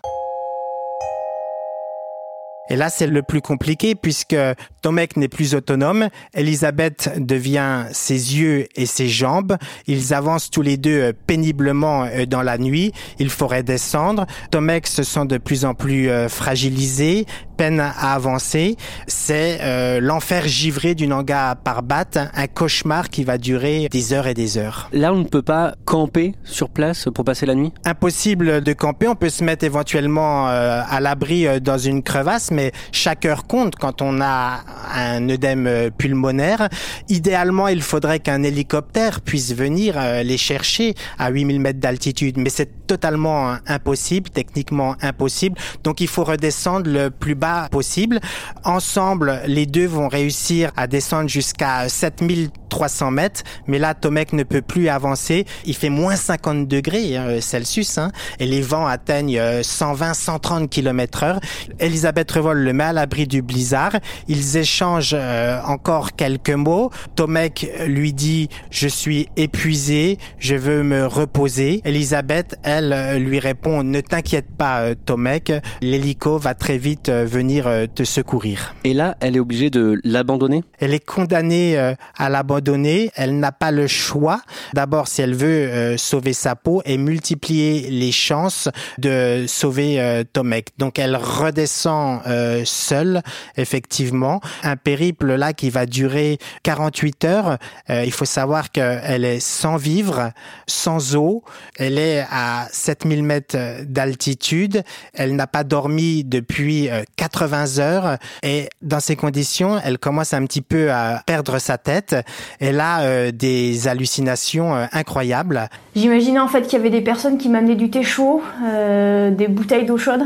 Et 2.71 2.77
là, 2.77 2.89
c'est 2.89 3.07
le 3.07 3.21
plus 3.21 3.41
compliqué 3.41 3.95
puisque 3.95 4.37
Tomek 4.81 5.17
n'est 5.17 5.27
plus 5.27 5.55
autonome. 5.55 6.07
Elisabeth 6.33 7.11
devient 7.17 7.83
ses 7.91 8.37
yeux 8.37 8.67
et 8.77 8.85
ses 8.85 9.09
jambes. 9.09 9.57
Ils 9.87 10.13
avancent 10.13 10.49
tous 10.49 10.61
les 10.61 10.77
deux 10.77 11.01
euh, 11.01 11.11
péniblement 11.27 12.05
euh, 12.05 12.25
dans 12.25 12.41
la 12.41 12.57
nuit. 12.57 12.93
Il 13.19 13.29
faudrait 13.29 13.63
descendre. 13.63 14.25
Tomek 14.51 14.87
se 14.87 15.03
sent 15.03 15.25
de 15.25 15.37
plus 15.37 15.65
en 15.65 15.73
plus 15.73 16.09
euh, 16.09 16.29
fragilisé, 16.29 17.25
peine 17.61 17.79
à 17.79 18.13
avancer. 18.15 18.75
C'est 19.05 19.59
euh, 19.61 19.99
l'enfer 20.01 20.47
givré 20.47 20.95
du 20.95 21.05
Nanga 21.05 21.53
Parbat, 21.53 22.05
un 22.33 22.47
cauchemar 22.47 23.11
qui 23.11 23.23
va 23.23 23.37
durer 23.37 23.87
des 23.91 24.13
heures 24.13 24.25
et 24.25 24.33
des 24.33 24.57
heures. 24.57 24.89
Là, 24.93 25.13
on 25.13 25.17
ne 25.17 25.25
peut 25.25 25.43
pas 25.43 25.75
camper 25.85 26.33
sur 26.43 26.69
place 26.69 27.07
pour 27.13 27.23
passer 27.23 27.45
la 27.45 27.53
nuit? 27.53 27.71
Impossible 27.85 28.61
de 28.61 28.73
camper. 28.73 29.07
On 29.07 29.13
peut 29.13 29.29
se 29.29 29.43
mettre 29.43 29.63
éventuellement 29.63 30.49
euh, 30.49 30.81
à 30.89 30.99
l'abri 31.01 31.61
dans 31.61 31.77
une 31.77 32.01
crevasse, 32.01 32.49
mais 32.49 32.71
chaque 32.91 33.27
heure 33.27 33.45
compte 33.45 33.75
quand 33.75 34.01
on 34.01 34.21
a 34.21 34.61
un 34.95 35.29
œdème 35.29 35.91
pulmonaire. 35.95 36.67
Idéalement, 37.09 37.67
il 37.67 37.83
faudrait 37.83 38.21
qu'un 38.21 38.41
hélicoptère 38.41 39.21
puisse 39.21 39.53
venir 39.53 39.99
les 40.23 40.37
chercher 40.37 40.95
à 41.19 41.29
8000 41.29 41.59
mètres 41.59 41.79
d'altitude, 41.79 42.39
mais 42.39 42.49
c'est 42.49 42.80
totalement 42.91 43.55
impossible, 43.67 44.29
techniquement 44.29 44.97
impossible. 45.01 45.57
Donc 45.85 46.01
il 46.01 46.09
faut 46.09 46.25
redescendre 46.25 46.91
le 46.91 47.09
plus 47.09 47.35
bas 47.35 47.69
possible. 47.71 48.19
Ensemble, 48.65 49.39
les 49.47 49.65
deux 49.65 49.85
vont 49.85 50.09
réussir 50.09 50.73
à 50.75 50.87
descendre 50.87 51.29
jusqu'à 51.29 51.87
7300 51.87 53.11
mètres, 53.11 53.43
mais 53.65 53.79
là, 53.79 53.93
Tomek 53.93 54.33
ne 54.33 54.43
peut 54.43 54.61
plus 54.61 54.89
avancer. 54.89 55.45
Il 55.63 55.73
fait 55.73 55.89
moins 55.89 56.17
50 56.17 56.67
degrés 56.67 57.15
hein, 57.15 57.39
Celsius, 57.39 57.97
hein, 57.97 58.11
et 58.39 58.45
les 58.45 58.61
vents 58.61 58.87
atteignent 58.87 59.39
120-130 59.39 60.67
km 60.67 61.23
heure. 61.23 61.39
Elisabeth 61.79 62.29
Revol 62.31 62.57
le 62.57 62.73
met 62.73 62.83
à 62.83 62.93
l'abri 62.93 63.25
du 63.25 63.41
blizzard. 63.41 63.93
Ils 64.27 64.57
échangent 64.57 65.15
euh, 65.17 65.61
encore 65.65 66.11
quelques 66.17 66.49
mots. 66.49 66.91
Tomek 67.15 67.71
lui 67.87 68.11
dit, 68.11 68.49
je 68.69 68.89
suis 68.89 69.29
épuisé, 69.37 70.17
je 70.39 70.55
veux 70.55 70.83
me 70.83 71.05
reposer. 71.05 71.81
Elisabeth, 71.85 72.57
elle, 72.63 72.80
lui 72.89 73.39
répond, 73.39 73.83
ne 73.83 74.01
t'inquiète 74.01 74.47
pas, 74.57 74.81
euh, 74.81 74.95
Tomek, 75.05 75.53
l'hélico 75.81 76.37
va 76.37 76.53
très 76.53 76.77
vite 76.77 77.09
euh, 77.09 77.25
venir 77.25 77.69
te 77.93 78.03
secourir. 78.03 78.75
Et 78.83 78.93
là, 78.93 79.15
elle 79.19 79.35
est 79.35 79.39
obligée 79.39 79.69
de 79.69 79.99
l'abandonner? 80.03 80.63
Elle 80.79 80.93
est 80.93 81.05
condamnée 81.05 81.77
à 82.17 82.29
l'abandonner. 82.29 83.11
Elle 83.15 83.39
n'a 83.39 83.51
pas 83.51 83.71
le 83.71 83.87
choix. 83.87 84.41
D'abord, 84.73 85.07
si 85.07 85.21
elle 85.21 85.35
veut 85.35 85.95
sauver 85.97 86.33
sa 86.33 86.55
peau 86.55 86.81
et 86.85 86.97
multiplier 86.97 87.89
les 87.89 88.11
chances 88.11 88.69
de 88.97 89.45
sauver 89.47 90.23
Tomek. 90.33 90.69
Donc, 90.77 90.99
elle 90.99 91.15
redescend 91.15 92.21
seule, 92.65 93.21
effectivement. 93.57 94.41
Un 94.63 94.75
périple 94.75 95.35
là 95.35 95.53
qui 95.53 95.69
va 95.69 95.85
durer 95.85 96.37
48 96.63 97.25
heures. 97.25 97.57
il 97.89 98.11
faut 98.11 98.25
savoir 98.25 98.71
qu'elle 98.71 99.25
est 99.25 99.39
sans 99.39 99.77
vivre, 99.77 100.31
sans 100.67 101.15
eau. 101.15 101.43
Elle 101.77 101.97
est 101.97 102.25
à 102.31 102.67
7000 102.71 103.23
mètres 103.23 103.83
d'altitude. 103.83 104.83
Elle 105.13 105.35
n'a 105.35 105.47
pas 105.47 105.63
dormi 105.63 106.23
depuis 106.23 106.89
80 107.17 107.79
heures 107.79 108.17
et 108.43 108.69
dans 108.81 108.99
ces 108.99 109.15
conditions, 109.15 109.79
elle 109.83 109.97
commence 109.97 110.33
un 110.33 110.45
petit 110.45 110.61
peu 110.61 110.91
à 110.91 111.21
perdre 111.25 111.59
sa 111.59 111.77
tête. 111.77 112.15
Elle 112.59 112.79
a 112.79 113.01
euh, 113.01 113.31
des 113.31 113.87
hallucinations 113.87 114.75
euh, 114.75 114.85
incroyables. 114.91 115.69
J'imaginais 115.95 116.39
en 116.39 116.47
fait 116.47 116.63
qu'il 116.63 116.73
y 116.73 116.75
avait 116.75 116.89
des 116.89 117.01
personnes 117.01 117.37
qui 117.37 117.49
m'amenaient 117.49 117.75
du 117.75 117.89
thé 117.89 118.03
chaud, 118.03 118.41
euh, 118.63 119.31
des 119.31 119.47
bouteilles 119.47 119.85
d'eau 119.85 119.97
chaude. 119.97 120.23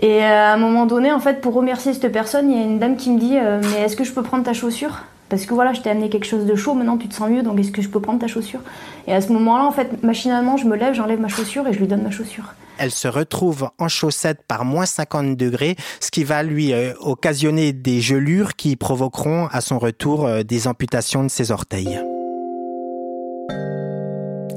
Et 0.00 0.22
à 0.24 0.52
un 0.52 0.56
moment 0.56 0.86
donné, 0.86 1.12
en 1.12 1.20
fait, 1.20 1.40
pour 1.40 1.54
remercier 1.54 1.94
cette 1.94 2.10
personne, 2.10 2.50
il 2.50 2.58
y 2.58 2.60
a 2.60 2.64
une 2.64 2.80
dame 2.80 2.96
qui 2.96 3.10
me 3.10 3.18
dit 3.18 3.36
Mais 3.70 3.82
est-ce 3.82 3.94
que 3.94 4.02
je 4.02 4.12
peux 4.12 4.24
prendre 4.24 4.42
ta 4.42 4.52
chaussure? 4.52 5.04
Parce 5.34 5.46
que 5.46 5.54
voilà, 5.54 5.72
je 5.72 5.80
t'ai 5.80 5.90
amené 5.90 6.10
quelque 6.10 6.26
chose 6.26 6.46
de 6.46 6.54
chaud, 6.54 6.74
maintenant 6.74 6.96
tu 6.96 7.08
te 7.08 7.14
sens 7.14 7.28
mieux, 7.28 7.42
donc 7.42 7.58
est-ce 7.58 7.72
que 7.72 7.82
je 7.82 7.88
peux 7.88 7.98
prendre 7.98 8.20
ta 8.20 8.28
chaussure? 8.28 8.60
Et 9.08 9.12
à 9.12 9.20
ce 9.20 9.32
moment-là, 9.32 9.64
en 9.64 9.72
fait, 9.72 10.00
machinalement, 10.04 10.56
je 10.56 10.64
me 10.64 10.76
lève, 10.76 10.94
j'enlève 10.94 11.18
ma 11.18 11.26
chaussure 11.26 11.66
et 11.66 11.72
je 11.72 11.80
lui 11.80 11.88
donne 11.88 12.02
ma 12.02 12.12
chaussure. 12.12 12.54
Elle 12.78 12.92
se 12.92 13.08
retrouve 13.08 13.68
en 13.80 13.88
chaussette 13.88 14.44
par 14.46 14.64
moins 14.64 14.86
50 14.86 15.36
degrés, 15.36 15.74
ce 15.98 16.12
qui 16.12 16.22
va 16.22 16.44
lui 16.44 16.72
euh, 16.72 16.92
occasionner 17.00 17.72
des 17.72 18.00
gelures 18.00 18.54
qui 18.54 18.76
provoqueront 18.76 19.48
à 19.50 19.60
son 19.60 19.80
retour 19.80 20.24
euh, 20.24 20.44
des 20.44 20.68
amputations 20.68 21.24
de 21.24 21.28
ses 21.28 21.50
orteils. 21.50 22.00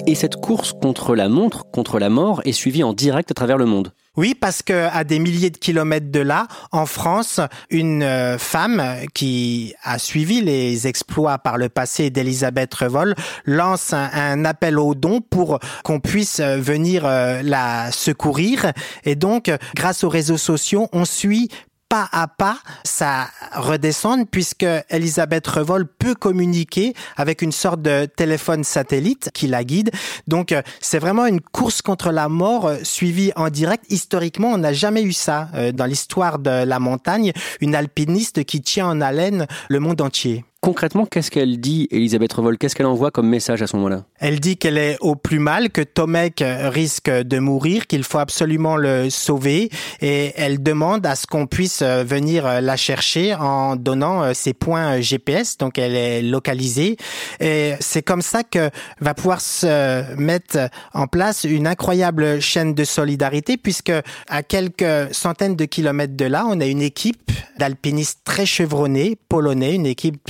Et 0.06 0.14
cette 0.14 0.36
course 0.36 0.74
contre 0.80 1.16
la 1.16 1.28
montre, 1.28 1.66
contre 1.72 1.98
la 1.98 2.10
mort, 2.10 2.44
est 2.46 2.52
suivie 2.52 2.84
en 2.84 2.94
direct 2.94 3.32
à 3.32 3.34
travers 3.34 3.58
le 3.58 3.66
monde. 3.66 3.94
Oui, 4.18 4.34
parce 4.34 4.64
que 4.64 4.88
à 4.92 5.04
des 5.04 5.20
milliers 5.20 5.52
de 5.52 5.58
kilomètres 5.58 6.12
de 6.12 6.20
là, 6.20 6.48
en 6.72 6.88
France, 6.88 7.40
une 7.70 8.02
euh, 8.02 8.40
femme 8.40 8.84
qui 9.14 9.76
a 9.84 10.00
suivi 10.00 10.42
les 10.42 10.88
exploits 10.88 11.38
par 11.38 11.58
le 11.58 11.70
passé 11.70 12.10
d'Elisabeth 12.10 12.74
Revol 12.74 13.14
lance 13.46 13.94
un, 13.94 14.44
appel 14.44 14.80
aux 14.80 14.96
dons 14.96 15.22
pour 15.22 15.60
qu'on 15.84 16.00
puisse 16.00 16.40
euh, 16.40 16.58
venir 16.58 17.06
euh, 17.06 17.44
la 17.44 17.92
secourir. 17.92 18.72
Et 19.06 19.16
donc, 19.16 19.52
grâce 19.76 20.04
aux 20.04 20.10
réseaux 20.10 20.38
sociaux, 20.38 20.90
on 20.94 21.06
suit 21.06 21.50
pas 21.90 22.08
à 22.12 22.28
pas 22.28 22.58
ça 22.84 23.30
redescende 23.54 24.30
puisque 24.30 24.66
Elisabeth 24.90 25.48
Revol 25.48 25.88
peut 25.88 26.16
communiquer 26.16 26.94
avec 27.16 27.42
une 27.42 27.52
sorte 27.52 27.82
de 27.82 28.06
téléphone 28.06 28.64
satellite 28.64 29.30
qui 29.34 29.48
la 29.48 29.64
guide. 29.64 29.92
Donc 30.28 30.52
euh, 30.52 30.62
c'est 30.82 31.00
vraiment 31.00 31.26
une 31.26 31.42
course 31.42 31.82
contre 31.82 32.12
la 32.12 32.30
mort 32.30 32.68
euh, 32.68 32.78
suivie 32.84 33.32
en 33.36 33.50
direct. 33.50 33.86
Historiquement, 33.90 34.50
on 34.50 34.58
n'a 34.58 34.74
jamais 34.74 35.04
eu 35.04 35.14
ça 35.14 35.50
euh, 35.56 35.72
dans 35.72 35.86
l'histoire 35.86 36.40
de 36.40 36.64
la 36.66 36.80
montagne, 36.80 37.32
une 37.62 37.76
alpiniste 37.76 38.44
qui 38.44 38.62
tient 38.62 38.88
en 38.88 39.02
haleine 39.02 39.48
le 39.70 39.80
monde 39.80 40.02
entier. 40.02 40.44
Concrètement, 40.68 41.06
qu'est-ce 41.06 41.32
qu'elle 41.32 41.62
dit, 41.62 41.88
Elisabeth 41.92 42.34
Revol 42.34 42.58
Qu'est-ce 42.58 42.76
qu'elle 42.76 42.88
envoie 42.88 43.10
comme 43.10 43.30
message 43.30 43.62
à 43.62 43.68
ce 43.68 43.78
moment-là? 43.78 44.04
Elle 44.20 44.42
dit 44.42 44.58
qu'elle 44.58 44.78
est 44.78 44.98
au 45.00 45.16
plus 45.16 45.40
mal, 45.40 45.70
que 45.70 45.80
Tomek 45.80 46.44
risque 46.46 47.10
de 47.10 47.40
mourir, 47.40 47.88
qu'il 47.88 48.04
faut 48.04 48.18
absolument 48.18 48.76
le 48.76 49.10
sauver, 49.10 49.70
et 50.02 50.34
elle 50.36 50.62
demande 50.62 51.06
à 51.06 51.16
ce 51.16 51.26
qu'on 51.26 51.48
puisse 51.48 51.82
venir 51.82 52.60
la 52.60 52.76
chercher 52.76 53.34
en 53.34 53.78
donnant 53.78 54.34
ses 54.34 54.54
points 54.54 55.00
GPS, 55.00 55.58
donc 55.58 55.78
elle 55.78 55.96
est 55.96 56.22
localisée. 56.22 56.98
Et 57.40 57.76
c'est 57.80 58.02
comme 58.02 58.22
ça 58.22 58.44
que 58.44 58.70
va 59.00 59.14
pouvoir 59.14 59.40
se 59.40 60.16
mettre 60.18 60.70
en 60.94 61.08
place 61.08 61.46
une 61.46 61.66
incroyable 61.66 62.42
chaîne 62.42 62.74
de 62.74 62.84
solidarité, 62.84 63.56
puisque 63.56 63.94
à 64.28 64.44
quelques 64.44 65.14
centaines 65.14 65.56
de 65.56 65.64
kilomètres 65.64 66.18
de 66.18 66.26
là, 66.26 66.46
on 66.46 66.60
a 66.60 66.66
une 66.66 66.82
équipe 66.82 67.32
d'alpinistes 67.58 68.20
très 68.26 68.46
chevronnés, 68.46 69.18
polonais, 69.30 69.74
une 69.74 69.86
équipe 69.86 70.30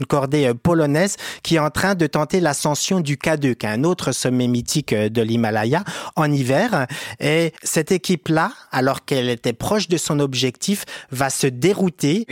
une 0.00 0.06
cordée 0.06 0.46
euh, 0.46 0.54
polonaise 0.54 1.16
qui 1.42 1.56
est 1.56 1.58
en 1.58 1.70
train 1.70 1.94
de 1.94 2.06
tenter 2.06 2.40
l'ascension 2.40 3.00
du 3.00 3.16
K2, 3.16 3.54
qui 3.54 3.66
est 3.66 3.68
un 3.68 3.84
autre 3.84 4.12
sommet 4.12 4.46
mythique 4.46 4.92
euh, 4.92 5.08
de 5.08 5.22
l'Himalaya, 5.22 5.84
en 6.16 6.30
hiver. 6.30 6.86
Et 7.20 7.52
cette 7.62 7.92
équipe-là, 7.92 8.52
alors 8.72 9.04
qu'elle 9.04 9.28
était 9.28 9.52
proche 9.52 9.88
de 9.88 9.96
son 9.96 10.20
objectif, 10.20 10.84
va 11.10 11.30
se 11.30 11.46
dérouter. 11.46 12.26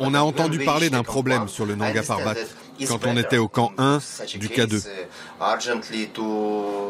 On 0.00 0.14
a 0.14 0.20
entendu 0.20 0.58
parler 0.60 0.90
d'un 0.90 1.02
problème 1.02 1.48
sur 1.48 1.66
le 1.66 1.74
Nanga 1.74 2.02
Parbat. 2.02 2.34
Quand 2.88 3.06
on 3.06 3.16
était 3.16 3.38
au 3.38 3.48
camp 3.48 3.72
1 3.78 3.98
du 4.38 4.48
K2. 4.48 4.86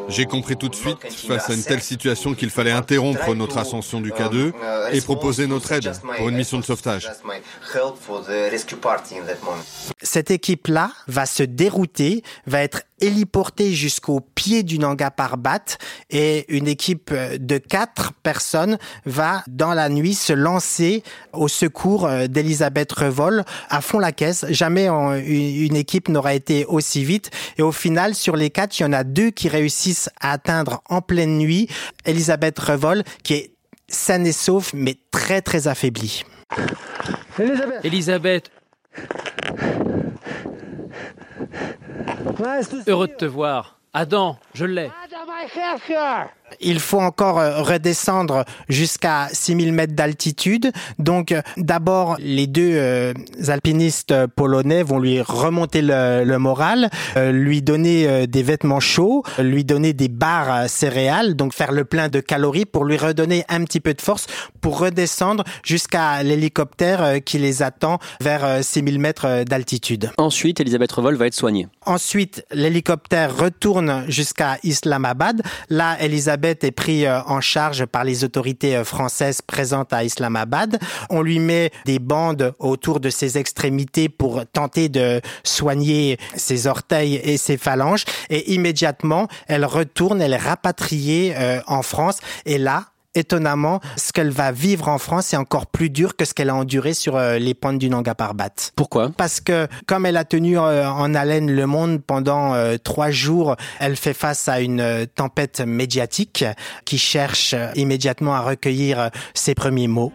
J'ai 0.09 0.27
compris 0.27 0.57
tout 0.57 0.69
de 0.69 0.75
suite, 0.75 0.99
face 1.27 1.51
à 1.51 1.55
une 1.55 1.63
telle 1.63 1.83
situation, 1.83 2.35
qu'il 2.35 2.51
fallait 2.51 2.73
interrompre 2.73 3.35
notre 3.35 3.59
ascension 3.59 4.01
du 4.01 4.13
K2 4.13 4.53
et 4.93 5.01
proposer 5.01 5.47
notre 5.47 5.73
aide 5.73 5.93
pour 6.17 6.29
une 6.29 6.37
mission 6.37 6.59
de 6.59 6.65
sauvetage. 6.65 7.11
Cette 10.03 10.31
équipe-là 10.31 10.91
va 11.09 11.27
se 11.27 11.43
dérouter, 11.43 12.23
va 12.47 12.63
être 12.63 12.83
héliportée 13.01 13.73
jusqu'au 13.73 14.21
pied 14.21 14.63
du 14.63 14.79
Nanga 14.79 15.11
Parbat 15.11 15.65
et 16.11 16.45
une 16.49 16.67
équipe 16.69 17.13
de 17.13 17.59
quatre 17.59 18.13
personnes 18.23 18.79
va 19.05 19.43
dans 19.47 19.75
la 19.75 19.89
nuit 19.89 20.15
se 20.15 20.33
lancer 20.33 21.03
au 21.33 21.49
secours 21.49 22.09
d'Elisabeth 22.29 22.93
Revol 22.93 23.45
à 23.69 23.81
fond 23.81 23.99
la 23.99 24.13
caisse. 24.13 24.47
Jamais 24.51 24.89
une 24.89 25.77
équipe 25.77 26.09
n'aura 26.09 26.35
été 26.35 26.65
aussi 26.67 27.05
vite 27.05 27.31
et 27.59 27.63
au 27.63 27.73
final 27.73 28.15
sur 28.15 28.37
les 28.37 28.51
quatre, 28.51 28.79
il 28.79 28.83
y 28.83 28.87
en 28.87 28.93
a 28.93 29.05
deux 29.05 29.31
qui 29.31 29.49
réussissent 29.49 30.11
à 30.21 30.33
atteindre 30.33 30.83
en 30.89 31.03
pleine 31.03 31.39
nuit 31.39 31.69
Elisabeth 32.05 32.59
Revol 32.59 33.03
qui 33.23 33.35
est 33.35 33.51
saine 33.89 34.27
et 34.27 34.33
sauf 34.33 34.73
mais 34.75 34.97
très 35.11 35.43
très 35.43 35.69
affaiblie. 35.69 36.25
Elisabeth. 37.39 37.85
Elisabeth. 37.85 38.51
Heureux 42.87 43.09
de 43.09 43.15
te 43.15 43.25
voir. 43.25 43.79
Adam, 43.93 44.37
je 44.55 44.67
l'ai. 44.67 44.91
Il 46.61 46.81
faut 46.81 47.01
encore 47.01 47.39
euh, 47.39 47.63
redescendre 47.63 48.45
jusqu'à 48.69 49.29
6000 49.33 49.73
mètres 49.73 49.95
d'altitude. 49.95 50.73
Donc 50.99 51.33
euh, 51.33 51.43
d'abord, 51.57 52.17
les 52.19 52.47
deux 52.47 52.73
euh, 52.75 53.13
alpinistes 53.49 54.15
polonais 54.35 54.83
vont 54.83 54.99
lui 54.99 55.21
remonter 55.21 55.83
le, 55.83 56.37
moral, 56.39 56.91
lui 57.17 57.63
donner 57.63 58.27
des 58.27 58.43
vêtements 58.43 58.81
chauds, 58.81 59.23
lui 59.39 59.65
donner 59.65 59.93
des 59.93 60.09
barres 60.09 60.69
céréales, 60.69 61.35
donc 61.35 61.55
faire 61.55 61.73
le 61.73 61.85
plein 61.85 62.09
de 62.09 62.21
calories 62.21 62.67
pour 62.67 62.85
lui 62.85 62.97
redonner 62.97 63.45
un 63.49 63.65
petit 63.65 63.81
peu 63.81 63.95
de 63.95 64.01
force 64.01 64.27
pour 64.61 64.79
redescendre 64.79 65.45
jusqu'à 65.65 66.23
l'hélicoptère 66.23 67.23
qui 67.25 67.39
les 67.39 67.63
attend 67.63 67.99
vers 68.21 68.63
6000 68.63 68.99
mètres 68.99 69.45
d'altitude. 69.45 70.11
Ensuite, 70.19 70.61
Elisabeth 70.61 70.93
Revol 70.93 71.17
va 71.17 71.27
être 71.27 71.35
soignée. 71.35 71.69
Ensuite, 71.85 72.45
l'hélicoptère 72.53 73.37
retourne 73.37 74.05
jusqu'à 74.09 74.59
Islamabad. 74.63 75.43
Là, 75.71 75.97
Elisabeth 76.01 76.46
est 76.51 76.71
pris 76.71 77.07
euh, 77.07 77.21
en 77.23 77.41
charge 77.41 77.87
par 77.87 78.05
les 78.05 78.25
autorités 78.25 78.77
euh, 78.77 78.85
françaises 78.85 79.43
présentes 79.43 79.93
à 79.93 80.05
Islamabad. 80.05 80.79
On 81.11 81.23
lui 81.23 81.39
met 81.39 81.71
des 81.85 81.99
bandes 81.99 82.55
autour 82.59 83.01
de 83.01 83.11
ses 83.11 83.39
extrémités 83.39 84.09
pour 84.09 84.45
tenter 84.47 84.89
de 84.89 85.21
soigner 85.45 86.19
ses 86.37 86.67
orteils 86.67 87.17
et 87.17 87.37
ses 87.37 87.57
phalanges. 87.57 88.05
Et 88.31 88.53
immédiatement, 88.53 89.29
elle 89.47 89.65
retourne, 89.65 90.21
elle 90.21 90.33
est 90.33 90.37
rapatriée 90.37 91.35
euh, 91.37 91.61
en 91.67 91.83
France. 91.83 92.19
Et 92.45 92.59
là, 92.59 92.87
étonnamment, 93.17 93.81
ce 93.97 94.13
qu'elle 94.13 94.31
va 94.31 94.53
vivre 94.53 94.89
en 94.89 94.99
France 94.99 95.33
est 95.33 95.37
encore 95.37 95.67
plus 95.67 95.91
dur 95.91 96.17
que 96.17 96.25
ce 96.25 96.35
qu'elle 96.35 96.51
a 96.51 96.55
enduré 96.55 96.95
sur 96.95 97.17
euh, 97.17 97.39
les 97.39 97.55
pentes 97.55 97.79
du 97.79 97.91
Nanga 97.91 98.15
Parbat. 98.15 98.51
Pourquoi? 98.77 99.11
Parce 99.17 99.41
que 99.41 99.67
comme 99.87 100.07
elle 100.07 100.17
a 100.17 100.25
tenu 100.25 100.59
euh, 100.59 100.89
en 100.89 101.15
haleine 101.15 101.51
le 101.51 101.67
monde 101.67 102.03
pendant 102.03 102.55
euh, 102.55 102.77
trois 102.83 103.11
jours, 103.11 103.57
elle 103.81 103.97
fait 103.97 104.15
face 104.15 104.49
à 104.49 104.61
une 104.61 105.07
tempête 105.15 105.61
médiatique 105.61 106.45
qui 106.85 106.99
cherche 106.99 107.55
immédiatement 107.75 108.35
à 108.35 108.41
recueillir 108.41 109.11
ses 109.35 109.55
premiers 109.55 109.89
mots. 109.89 110.13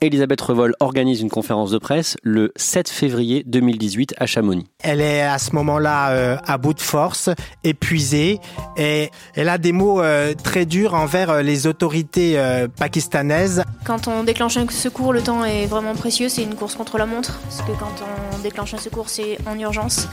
Elisabeth 0.00 0.40
Revol 0.40 0.74
organise 0.80 1.20
une 1.20 1.30
conférence 1.30 1.70
de 1.70 1.78
presse 1.78 2.16
le 2.22 2.52
7 2.56 2.88
février 2.88 3.42
2018 3.46 4.14
à 4.18 4.26
Chamonix. 4.26 4.66
Elle 4.82 5.00
est 5.00 5.22
à 5.22 5.38
ce 5.38 5.54
moment-là 5.54 6.10
euh, 6.10 6.36
à 6.46 6.58
bout 6.58 6.74
de 6.74 6.80
force, 6.80 7.30
épuisée, 7.64 8.38
et 8.76 9.10
elle 9.34 9.48
a 9.48 9.58
des 9.58 9.72
mots 9.72 10.00
euh, 10.00 10.34
très 10.34 10.66
durs 10.66 10.94
envers 10.94 11.30
euh, 11.30 11.42
les 11.42 11.66
autorités 11.66 12.38
pakistanaises. 12.78 13.62
Quand 13.84 14.08
on 14.08 14.24
déclenche 14.24 14.56
un 14.56 14.68
secours, 14.68 15.12
le 15.12 15.22
temps 15.22 15.44
est 15.44 15.66
vraiment 15.66 15.94
précieux, 15.94 16.28
c'est 16.28 16.42
une 16.42 16.54
course 16.54 16.74
contre 16.74 16.98
la 16.98 17.06
montre, 17.06 17.38
parce 17.42 17.62
que 17.62 17.72
quand 17.78 18.04
on 18.34 18.38
déclenche 18.38 18.74
un 18.74 18.78
secours, 18.78 19.08
c'est 19.08 19.38
en 19.46 19.58
urgence. 19.58 20.08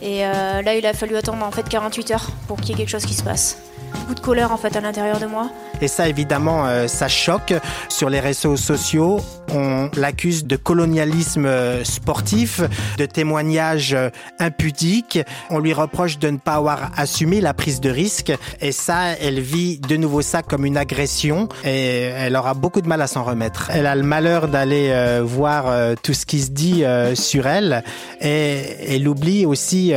Et 0.00 0.20
là, 0.20 0.74
il 0.74 0.84
a 0.86 0.92
fallu 0.94 1.16
attendre 1.16 1.44
en 1.44 1.50
fait 1.50 1.68
48 1.68 2.10
heures 2.12 2.30
pour 2.48 2.60
qu'il 2.60 2.70
y 2.70 2.72
ait 2.72 2.76
quelque 2.76 2.90
chose 2.90 3.06
qui 3.06 3.14
se 3.14 3.22
passe 3.22 3.58
beaucoup 3.92 4.14
de 4.14 4.20
colère 4.20 4.52
en 4.52 4.56
fait 4.56 4.76
à 4.76 4.80
l'intérieur 4.80 5.20
de 5.20 5.26
moi. 5.26 5.50
Et 5.82 5.88
ça 5.88 6.08
évidemment 6.08 6.66
euh, 6.66 6.86
ça 6.86 7.08
choque 7.08 7.52
sur 7.88 8.08
les 8.08 8.20
réseaux 8.20 8.56
sociaux. 8.56 9.20
On 9.52 9.90
l'accuse 9.96 10.44
de 10.44 10.54
colonialisme 10.54 11.44
euh, 11.44 11.82
sportif, 11.82 12.60
de 12.98 13.04
témoignages 13.04 13.92
euh, 13.92 14.08
impudiques. 14.38 15.18
On 15.50 15.58
lui 15.58 15.72
reproche 15.72 16.20
de 16.20 16.30
ne 16.30 16.38
pas 16.38 16.54
avoir 16.54 16.92
assumé 16.96 17.40
la 17.40 17.52
prise 17.52 17.80
de 17.80 17.90
risque. 17.90 18.32
Et 18.60 18.70
ça, 18.70 19.16
elle 19.20 19.40
vit 19.40 19.78
de 19.78 19.96
nouveau 19.96 20.22
ça 20.22 20.42
comme 20.42 20.64
une 20.64 20.76
agression 20.76 21.48
et 21.64 22.12
elle 22.16 22.36
aura 22.36 22.54
beaucoup 22.54 22.80
de 22.80 22.86
mal 22.88 23.02
à 23.02 23.08
s'en 23.08 23.24
remettre. 23.24 23.68
Elle 23.72 23.86
a 23.86 23.96
le 23.96 24.04
malheur 24.04 24.46
d'aller 24.46 25.20
voir 25.24 25.96
tout 26.02 26.14
ce 26.14 26.24
qui 26.26 26.40
se 26.40 26.50
dit 26.50 26.84
sur 27.14 27.46
elle 27.46 27.82
et 28.20 28.76
elle 28.88 29.08
oublie 29.08 29.46
aussi 29.46 29.92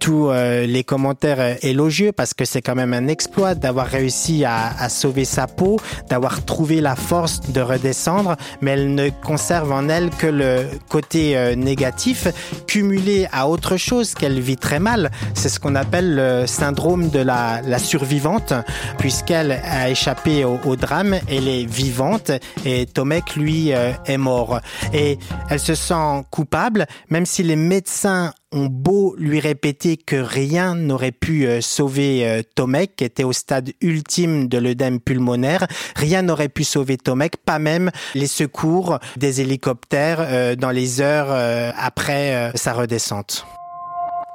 tous 0.00 0.30
les 0.30 0.84
commentaires 0.84 1.56
élogieux 1.62 2.12
parce 2.12 2.34
que 2.34 2.44
c'est 2.44 2.62
quand 2.62 2.74
même 2.74 2.92
un 2.92 3.08
exploit 3.08 3.54
d'avoir 3.54 3.86
réussi 3.86 4.44
à, 4.44 4.88
sauver 4.88 5.15
sa 5.24 5.46
peau, 5.46 5.78
d'avoir 6.08 6.44
trouvé 6.44 6.80
la 6.80 6.96
force 6.96 7.40
de 7.50 7.60
redescendre, 7.60 8.36
mais 8.60 8.72
elle 8.72 8.94
ne 8.94 9.08
conserve 9.08 9.72
en 9.72 9.88
elle 9.88 10.10
que 10.10 10.26
le 10.26 10.66
côté 10.88 11.36
euh, 11.36 11.54
négatif, 11.54 12.28
cumulé 12.66 13.28
à 13.32 13.48
autre 13.48 13.76
chose 13.76 14.14
qu'elle 14.14 14.40
vit 14.40 14.56
très 14.56 14.78
mal. 14.78 15.10
C'est 15.34 15.48
ce 15.48 15.60
qu'on 15.60 15.74
appelle 15.74 16.14
le 16.14 16.46
syndrome 16.46 17.10
de 17.10 17.20
la, 17.20 17.60
survivante, 17.78 18.52
puisqu'elle 18.98 19.52
a 19.52 19.90
échappé 19.90 20.44
au, 20.44 20.76
drame, 20.76 21.16
elle 21.28 21.48
est 21.48 21.64
vivante 21.64 22.30
et 22.64 22.86
Tomek, 22.86 23.36
lui, 23.36 23.72
euh, 23.72 23.92
est 24.06 24.18
mort. 24.18 24.60
Et 24.92 25.18
elle 25.50 25.60
se 25.60 25.74
sent 25.74 26.24
coupable, 26.30 26.86
même 27.10 27.26
si 27.26 27.42
les 27.42 27.56
médecins 27.56 28.32
ont 28.52 28.66
beau 28.66 29.14
lui 29.18 29.40
répéter 29.40 29.96
que 29.96 30.16
rien 30.16 30.74
n'aurait 30.74 31.12
pu 31.12 31.46
euh, 31.46 31.60
sauver 31.60 32.26
euh, 32.26 32.42
Tomek, 32.54 32.96
qui 32.96 33.04
était 33.04 33.24
au 33.24 33.32
stade 33.32 33.72
ultime 33.80 34.48
de 34.48 34.58
l'œdème 34.58 35.00
pulmonaire, 35.00 35.66
rien 35.96 36.22
n'aurait 36.22 36.48
pu 36.48 36.64
sauver 36.64 36.96
Tomek, 36.96 37.36
pas 37.38 37.58
même 37.58 37.90
les 38.14 38.26
secours 38.26 38.98
des 39.16 39.40
hélicoptères 39.40 40.20
euh, 40.20 40.54
dans 40.54 40.70
les 40.70 41.00
heures 41.00 41.30
après 41.76 42.52
sa 42.54 42.72
redescente. 42.72 43.46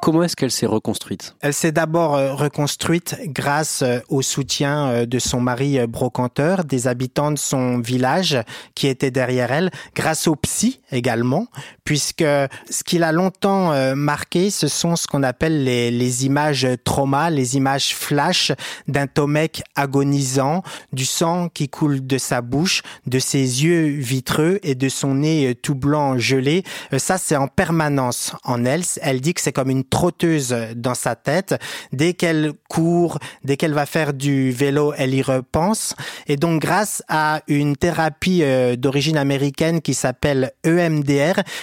Comment 0.02 0.24
est-ce 0.24 0.36
qu'elle 0.36 0.52
s'est 0.52 0.66
reconstruite? 0.66 1.36
Elle 1.42 1.54
s'est 1.54 1.72
d'abord 1.72 2.12
reconstruite 2.38 3.18
grâce 3.26 3.84
au 4.10 4.22
soutien 4.22 5.06
de 5.06 5.20
son 5.20 5.40
mari 5.40 5.86
brocanteur, 5.88 6.64
des 6.64 6.88
habitants 6.88 7.32
de 7.32 7.38
son 7.38 7.80
village 7.80 8.40
qui 8.76 8.88
étaient 8.88 9.12
derrière 9.12 9.52
elle, 9.52 9.72
grâce 9.96 10.28
au 10.28 10.36
psy 10.36 10.81
également, 10.92 11.48
puisque 11.84 12.22
ce 12.22 12.84
qui 12.86 12.98
l'a 12.98 13.12
longtemps 13.12 13.96
marqué, 13.96 14.50
ce 14.50 14.68
sont 14.68 14.96
ce 14.96 15.08
qu'on 15.08 15.24
appelle 15.24 15.64
les, 15.64 15.92
les 15.92 16.26
images 16.26 16.68
trauma, 16.84 17.30
les 17.30 17.58
images 17.58 17.96
flash 17.96 18.52
d'un 18.88 19.08
Tomek 19.08 19.64
agonisant, 19.76 20.64
du 20.94 21.06
sang 21.06 21.50
qui 21.50 21.70
coule 21.70 22.06
de 22.06 22.18
sa 22.18 22.42
bouche, 22.42 22.82
de 23.08 23.20
ses 23.20 23.64
yeux 23.64 23.88
vitreux 23.88 24.60
et 24.64 24.76
de 24.76 24.90
son 24.90 25.16
nez 25.16 25.56
tout 25.56 25.76
blanc 25.76 26.18
gelé. 26.18 26.64
Ça, 26.98 27.18
c'est 27.18 27.36
en 27.36 27.48
permanence 27.48 28.34
en 28.44 28.66
elle. 28.66 28.84
Elle 29.02 29.22
dit 29.22 29.34
que 29.34 29.42
c'est 29.42 29.52
comme 29.52 29.70
une 29.70 29.84
trotteuse 29.84 30.56
dans 30.76 30.96
sa 30.96 31.16
tête. 31.16 31.56
Dès 31.92 32.14
qu'elle 32.14 32.54
court, 32.70 33.20
dès 33.44 33.58
qu'elle 33.58 33.74
va 33.74 33.86
faire 33.86 34.14
du 34.14 34.52
vélo, 34.52 34.94
elle 34.98 35.14
y 35.14 35.22
repense. 35.22 35.96
Et 36.28 36.36
donc, 36.36 36.62
grâce 36.62 37.04
à 37.08 37.42
une 37.48 37.76
thérapie 37.76 38.42
euh, 38.44 38.76
d'origine 38.76 39.18
américaine 39.18 39.82
qui 39.82 39.94
s'appelle 39.94 40.52
EMDR, 40.66 40.81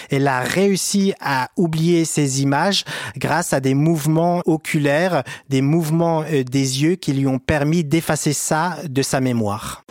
elle 0.09 0.27
a 0.27 0.39
réussi 0.39 1.13
à 1.19 1.49
oublier 1.57 2.05
ces 2.05 2.41
images 2.41 2.85
grâce 3.17 3.53
à 3.53 3.59
des 3.59 3.73
mouvements 3.73 4.41
oculaires, 4.45 5.23
des 5.49 5.61
mouvements 5.61 6.21
euh, 6.21 6.43
des 6.43 6.83
yeux 6.83 6.95
qui 6.95 7.13
lui 7.13 7.27
ont 7.27 7.39
permis 7.39 7.83
d'effacer 7.83 8.33
ça 8.33 8.77
de 8.87 9.01
sa 9.01 9.19
mémoire. 9.19 9.83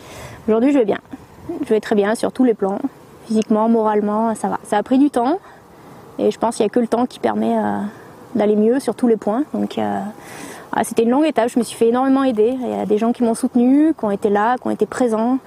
Aujourd'hui, 0.47 0.73
je 0.73 0.79
vais 0.79 0.85
bien. 0.85 0.99
Je 1.63 1.69
vais 1.69 1.79
très 1.79 1.95
bien 1.95 2.15
sur 2.15 2.31
tous 2.31 2.43
les 2.43 2.53
plans. 2.53 2.79
Physiquement, 3.27 3.69
moralement, 3.69 4.33
ça 4.35 4.47
va. 4.47 4.59
Ça 4.63 4.77
a 4.77 4.83
pris 4.83 4.97
du 4.97 5.09
temps. 5.09 5.39
Et 6.17 6.31
je 6.31 6.37
pense 6.37 6.55
qu'il 6.55 6.65
n'y 6.65 6.67
a 6.67 6.73
que 6.73 6.79
le 6.79 6.87
temps 6.87 7.05
qui 7.05 7.19
permet 7.19 7.57
euh, 7.57 7.81
d'aller 8.35 8.55
mieux 8.55 8.79
sur 8.79 8.95
tous 8.95 9.07
les 9.07 9.17
points. 9.17 9.43
Donc 9.53 9.77
euh, 9.77 9.99
c'était 10.83 11.03
une 11.03 11.09
longue 11.09 11.25
étape, 11.25 11.49
je 11.49 11.59
me 11.59 11.63
suis 11.63 11.77
fait 11.77 11.89
énormément 11.89 12.23
aider. 12.23 12.55
Il 12.59 12.69
y 12.69 12.73
a 12.73 12.85
des 12.85 12.97
gens 12.97 13.11
qui 13.11 13.23
m'ont 13.23 13.35
soutenu, 13.35 13.93
qui 13.97 14.05
ont 14.05 14.11
été 14.11 14.29
là, 14.29 14.57
qui 14.57 14.67
ont 14.67 14.71
été 14.71 14.85
présents, 14.85 15.39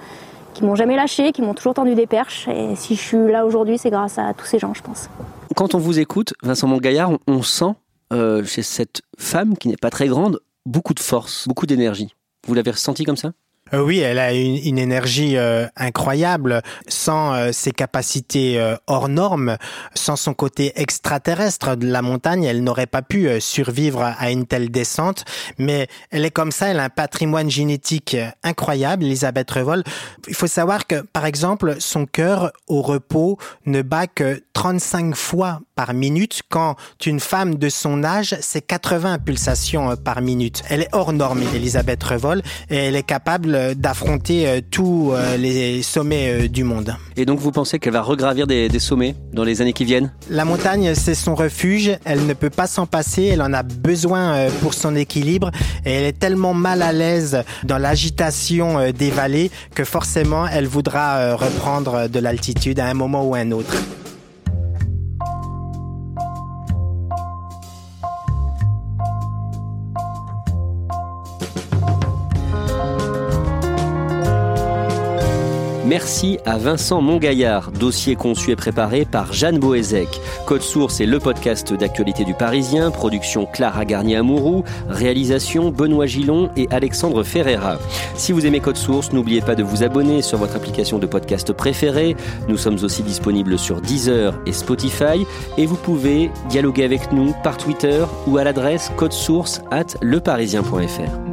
qui 0.53 0.63
m'ont 0.63 0.75
jamais 0.75 0.95
lâché, 0.95 1.31
qui 1.31 1.41
m'ont 1.41 1.53
toujours 1.53 1.73
tendu 1.73 1.95
des 1.95 2.07
perches. 2.07 2.47
Et 2.47 2.75
si 2.75 2.95
je 2.95 3.01
suis 3.01 3.31
là 3.31 3.45
aujourd'hui, 3.45 3.77
c'est 3.77 3.89
grâce 3.89 4.17
à 4.17 4.33
tous 4.33 4.45
ces 4.45 4.59
gens, 4.59 4.73
je 4.73 4.81
pense. 4.81 5.09
Quand 5.55 5.75
on 5.75 5.79
vous 5.79 5.99
écoute, 5.99 6.33
Vincent 6.41 6.67
Montgaillard, 6.67 7.11
on 7.27 7.41
sent 7.41 7.73
euh, 8.11 8.43
chez 8.43 8.61
cette 8.61 9.01
femme 9.17 9.57
qui 9.57 9.67
n'est 9.67 9.77
pas 9.77 9.89
très 9.89 10.07
grande 10.07 10.39
beaucoup 10.65 10.93
de 10.93 10.99
force, 10.99 11.47
beaucoup 11.47 11.65
d'énergie. 11.65 12.15
Vous 12.47 12.53
l'avez 12.53 12.71
ressenti 12.71 13.03
comme 13.03 13.17
ça? 13.17 13.31
Euh, 13.73 13.81
oui, 13.81 13.99
elle 13.99 14.19
a 14.19 14.33
une, 14.33 14.77
énergie 14.77 15.37
euh, 15.37 15.65
incroyable. 15.75 16.61
Sans 16.87 17.33
euh, 17.33 17.51
ses 17.51 17.71
capacités 17.71 18.73
hors 18.87 19.09
normes, 19.09 19.57
sans 19.95 20.15
son 20.15 20.33
côté 20.33 20.73
extraterrestre 20.75 21.75
de 21.75 21.87
la 21.87 22.01
montagne, 22.01 22.43
elle 22.43 22.63
n'aurait 22.63 22.87
pas 22.87 23.01
pu 23.01 23.29
survivre 23.39 24.03
à 24.03 24.31
une 24.31 24.45
telle 24.45 24.69
descente. 24.69 25.25
Mais 25.57 25.87
elle 26.11 26.25
est 26.25 26.31
comme 26.31 26.51
ça, 26.51 26.67
elle 26.67 26.79
a 26.79 26.85
un 26.85 26.89
patrimoine 26.89 27.49
génétique 27.49 28.15
incroyable, 28.43 29.03
Elisabeth 29.03 29.49
Revol. 29.51 29.83
Il 30.27 30.35
faut 30.35 30.47
savoir 30.47 30.87
que, 30.87 31.01
par 31.01 31.25
exemple, 31.25 31.75
son 31.79 32.05
cœur 32.05 32.51
au 32.67 32.81
repos 32.81 33.37
ne 33.65 33.81
bat 33.81 34.07
que 34.07 34.43
35 34.53 35.15
fois 35.15 35.61
par 35.75 35.93
minute, 35.93 36.41
quand 36.49 36.75
une 37.05 37.19
femme 37.19 37.55
de 37.55 37.69
son 37.69 38.03
âge, 38.03 38.35
c'est 38.41 38.61
80 38.61 39.19
pulsations 39.19 39.95
par 39.95 40.21
minute. 40.21 40.63
Elle 40.69 40.81
est 40.81 40.89
hors 40.91 41.13
norme, 41.13 41.41
Elisabeth 41.55 42.03
Revol, 42.03 42.41
et 42.69 42.75
elle 42.75 42.95
est 42.95 43.03
capable 43.03 43.75
d'affronter 43.75 44.47
euh, 44.47 44.61
tous 44.69 45.11
euh, 45.11 45.37
les 45.37 45.81
sommets 45.81 46.45
euh, 46.45 46.47
du 46.47 46.63
monde. 46.63 46.95
Et 47.17 47.25
donc 47.25 47.39
vous 47.39 47.51
pensez 47.51 47.79
qu'elle 47.79 47.93
va 47.93 48.01
regravir 48.01 48.47
des, 48.47 48.69
des, 48.69 48.79
sommets 48.79 49.15
dans 49.33 49.43
les 49.43 49.61
années 49.61 49.73
qui 49.73 49.85
viennent? 49.85 50.11
La 50.29 50.45
montagne, 50.45 50.93
c'est 50.95 51.15
son 51.15 51.35
refuge, 51.35 51.91
elle 52.05 52.25
ne 52.25 52.33
peut 52.33 52.49
pas 52.49 52.67
s'en 52.67 52.85
passer, 52.85 53.25
elle 53.25 53.41
en 53.41 53.53
a 53.53 53.63
besoin 53.63 54.47
pour 54.61 54.73
son 54.73 54.95
équilibre, 54.95 55.51
et 55.85 55.91
elle 55.91 56.05
est 56.05 56.19
tellement 56.19 56.53
mal 56.53 56.81
à 56.81 56.91
l'aise 56.91 57.43
dans 57.63 57.77
l'agitation 57.77 58.91
des 58.91 59.11
vallées 59.11 59.51
que 59.75 59.83
forcément 59.83 60.47
elle 60.47 60.67
voudra 60.67 61.35
reprendre 61.35 62.07
de 62.07 62.19
l'altitude 62.19 62.79
à 62.79 62.85
un 62.87 62.93
moment 62.93 63.23
ou 63.25 63.35
à 63.35 63.39
un 63.39 63.51
autre. 63.51 63.75
Merci 75.93 76.39
à 76.43 76.57
Vincent 76.57 77.01
Montgaillard, 77.01 77.71
dossier 77.71 78.15
conçu 78.15 78.49
et 78.49 78.55
préparé 78.55 79.05
par 79.05 79.31
Jeanne 79.31 79.59
Boézek. 79.59 80.07
Code 80.47 80.63
Source 80.63 80.99
est 81.01 81.05
le 81.05 81.19
podcast 81.19 81.71
d'actualité 81.71 82.25
du 82.25 82.33
Parisien, 82.33 82.89
production 82.89 83.45
Clara 83.45 83.85
Garnier-Amouroux, 83.85 84.63
réalisation 84.89 85.69
Benoît 85.69 86.07
Gillon 86.07 86.49
et 86.57 86.67
Alexandre 86.71 87.21
Ferreira. 87.21 87.77
Si 88.15 88.31
vous 88.31 88.47
aimez 88.47 88.59
Code 88.59 88.77
Source, 88.77 89.13
n'oubliez 89.13 89.41
pas 89.41 89.53
de 89.53 89.61
vous 89.61 89.83
abonner 89.83 90.23
sur 90.23 90.39
votre 90.39 90.55
application 90.55 90.97
de 90.97 91.05
podcast 91.05 91.53
préférée. 91.53 92.15
Nous 92.47 92.57
sommes 92.57 92.83
aussi 92.83 93.03
disponibles 93.03 93.59
sur 93.59 93.79
Deezer 93.79 94.33
et 94.47 94.51
Spotify 94.51 95.27
et 95.59 95.67
vous 95.67 95.77
pouvez 95.77 96.31
dialoguer 96.49 96.85
avec 96.85 97.11
nous 97.11 97.35
par 97.43 97.57
Twitter 97.57 98.03
ou 98.25 98.39
à 98.39 98.43
l'adresse 98.43 98.91
source 99.11 99.61
at 99.69 99.95
leparisien.fr. 100.01 101.32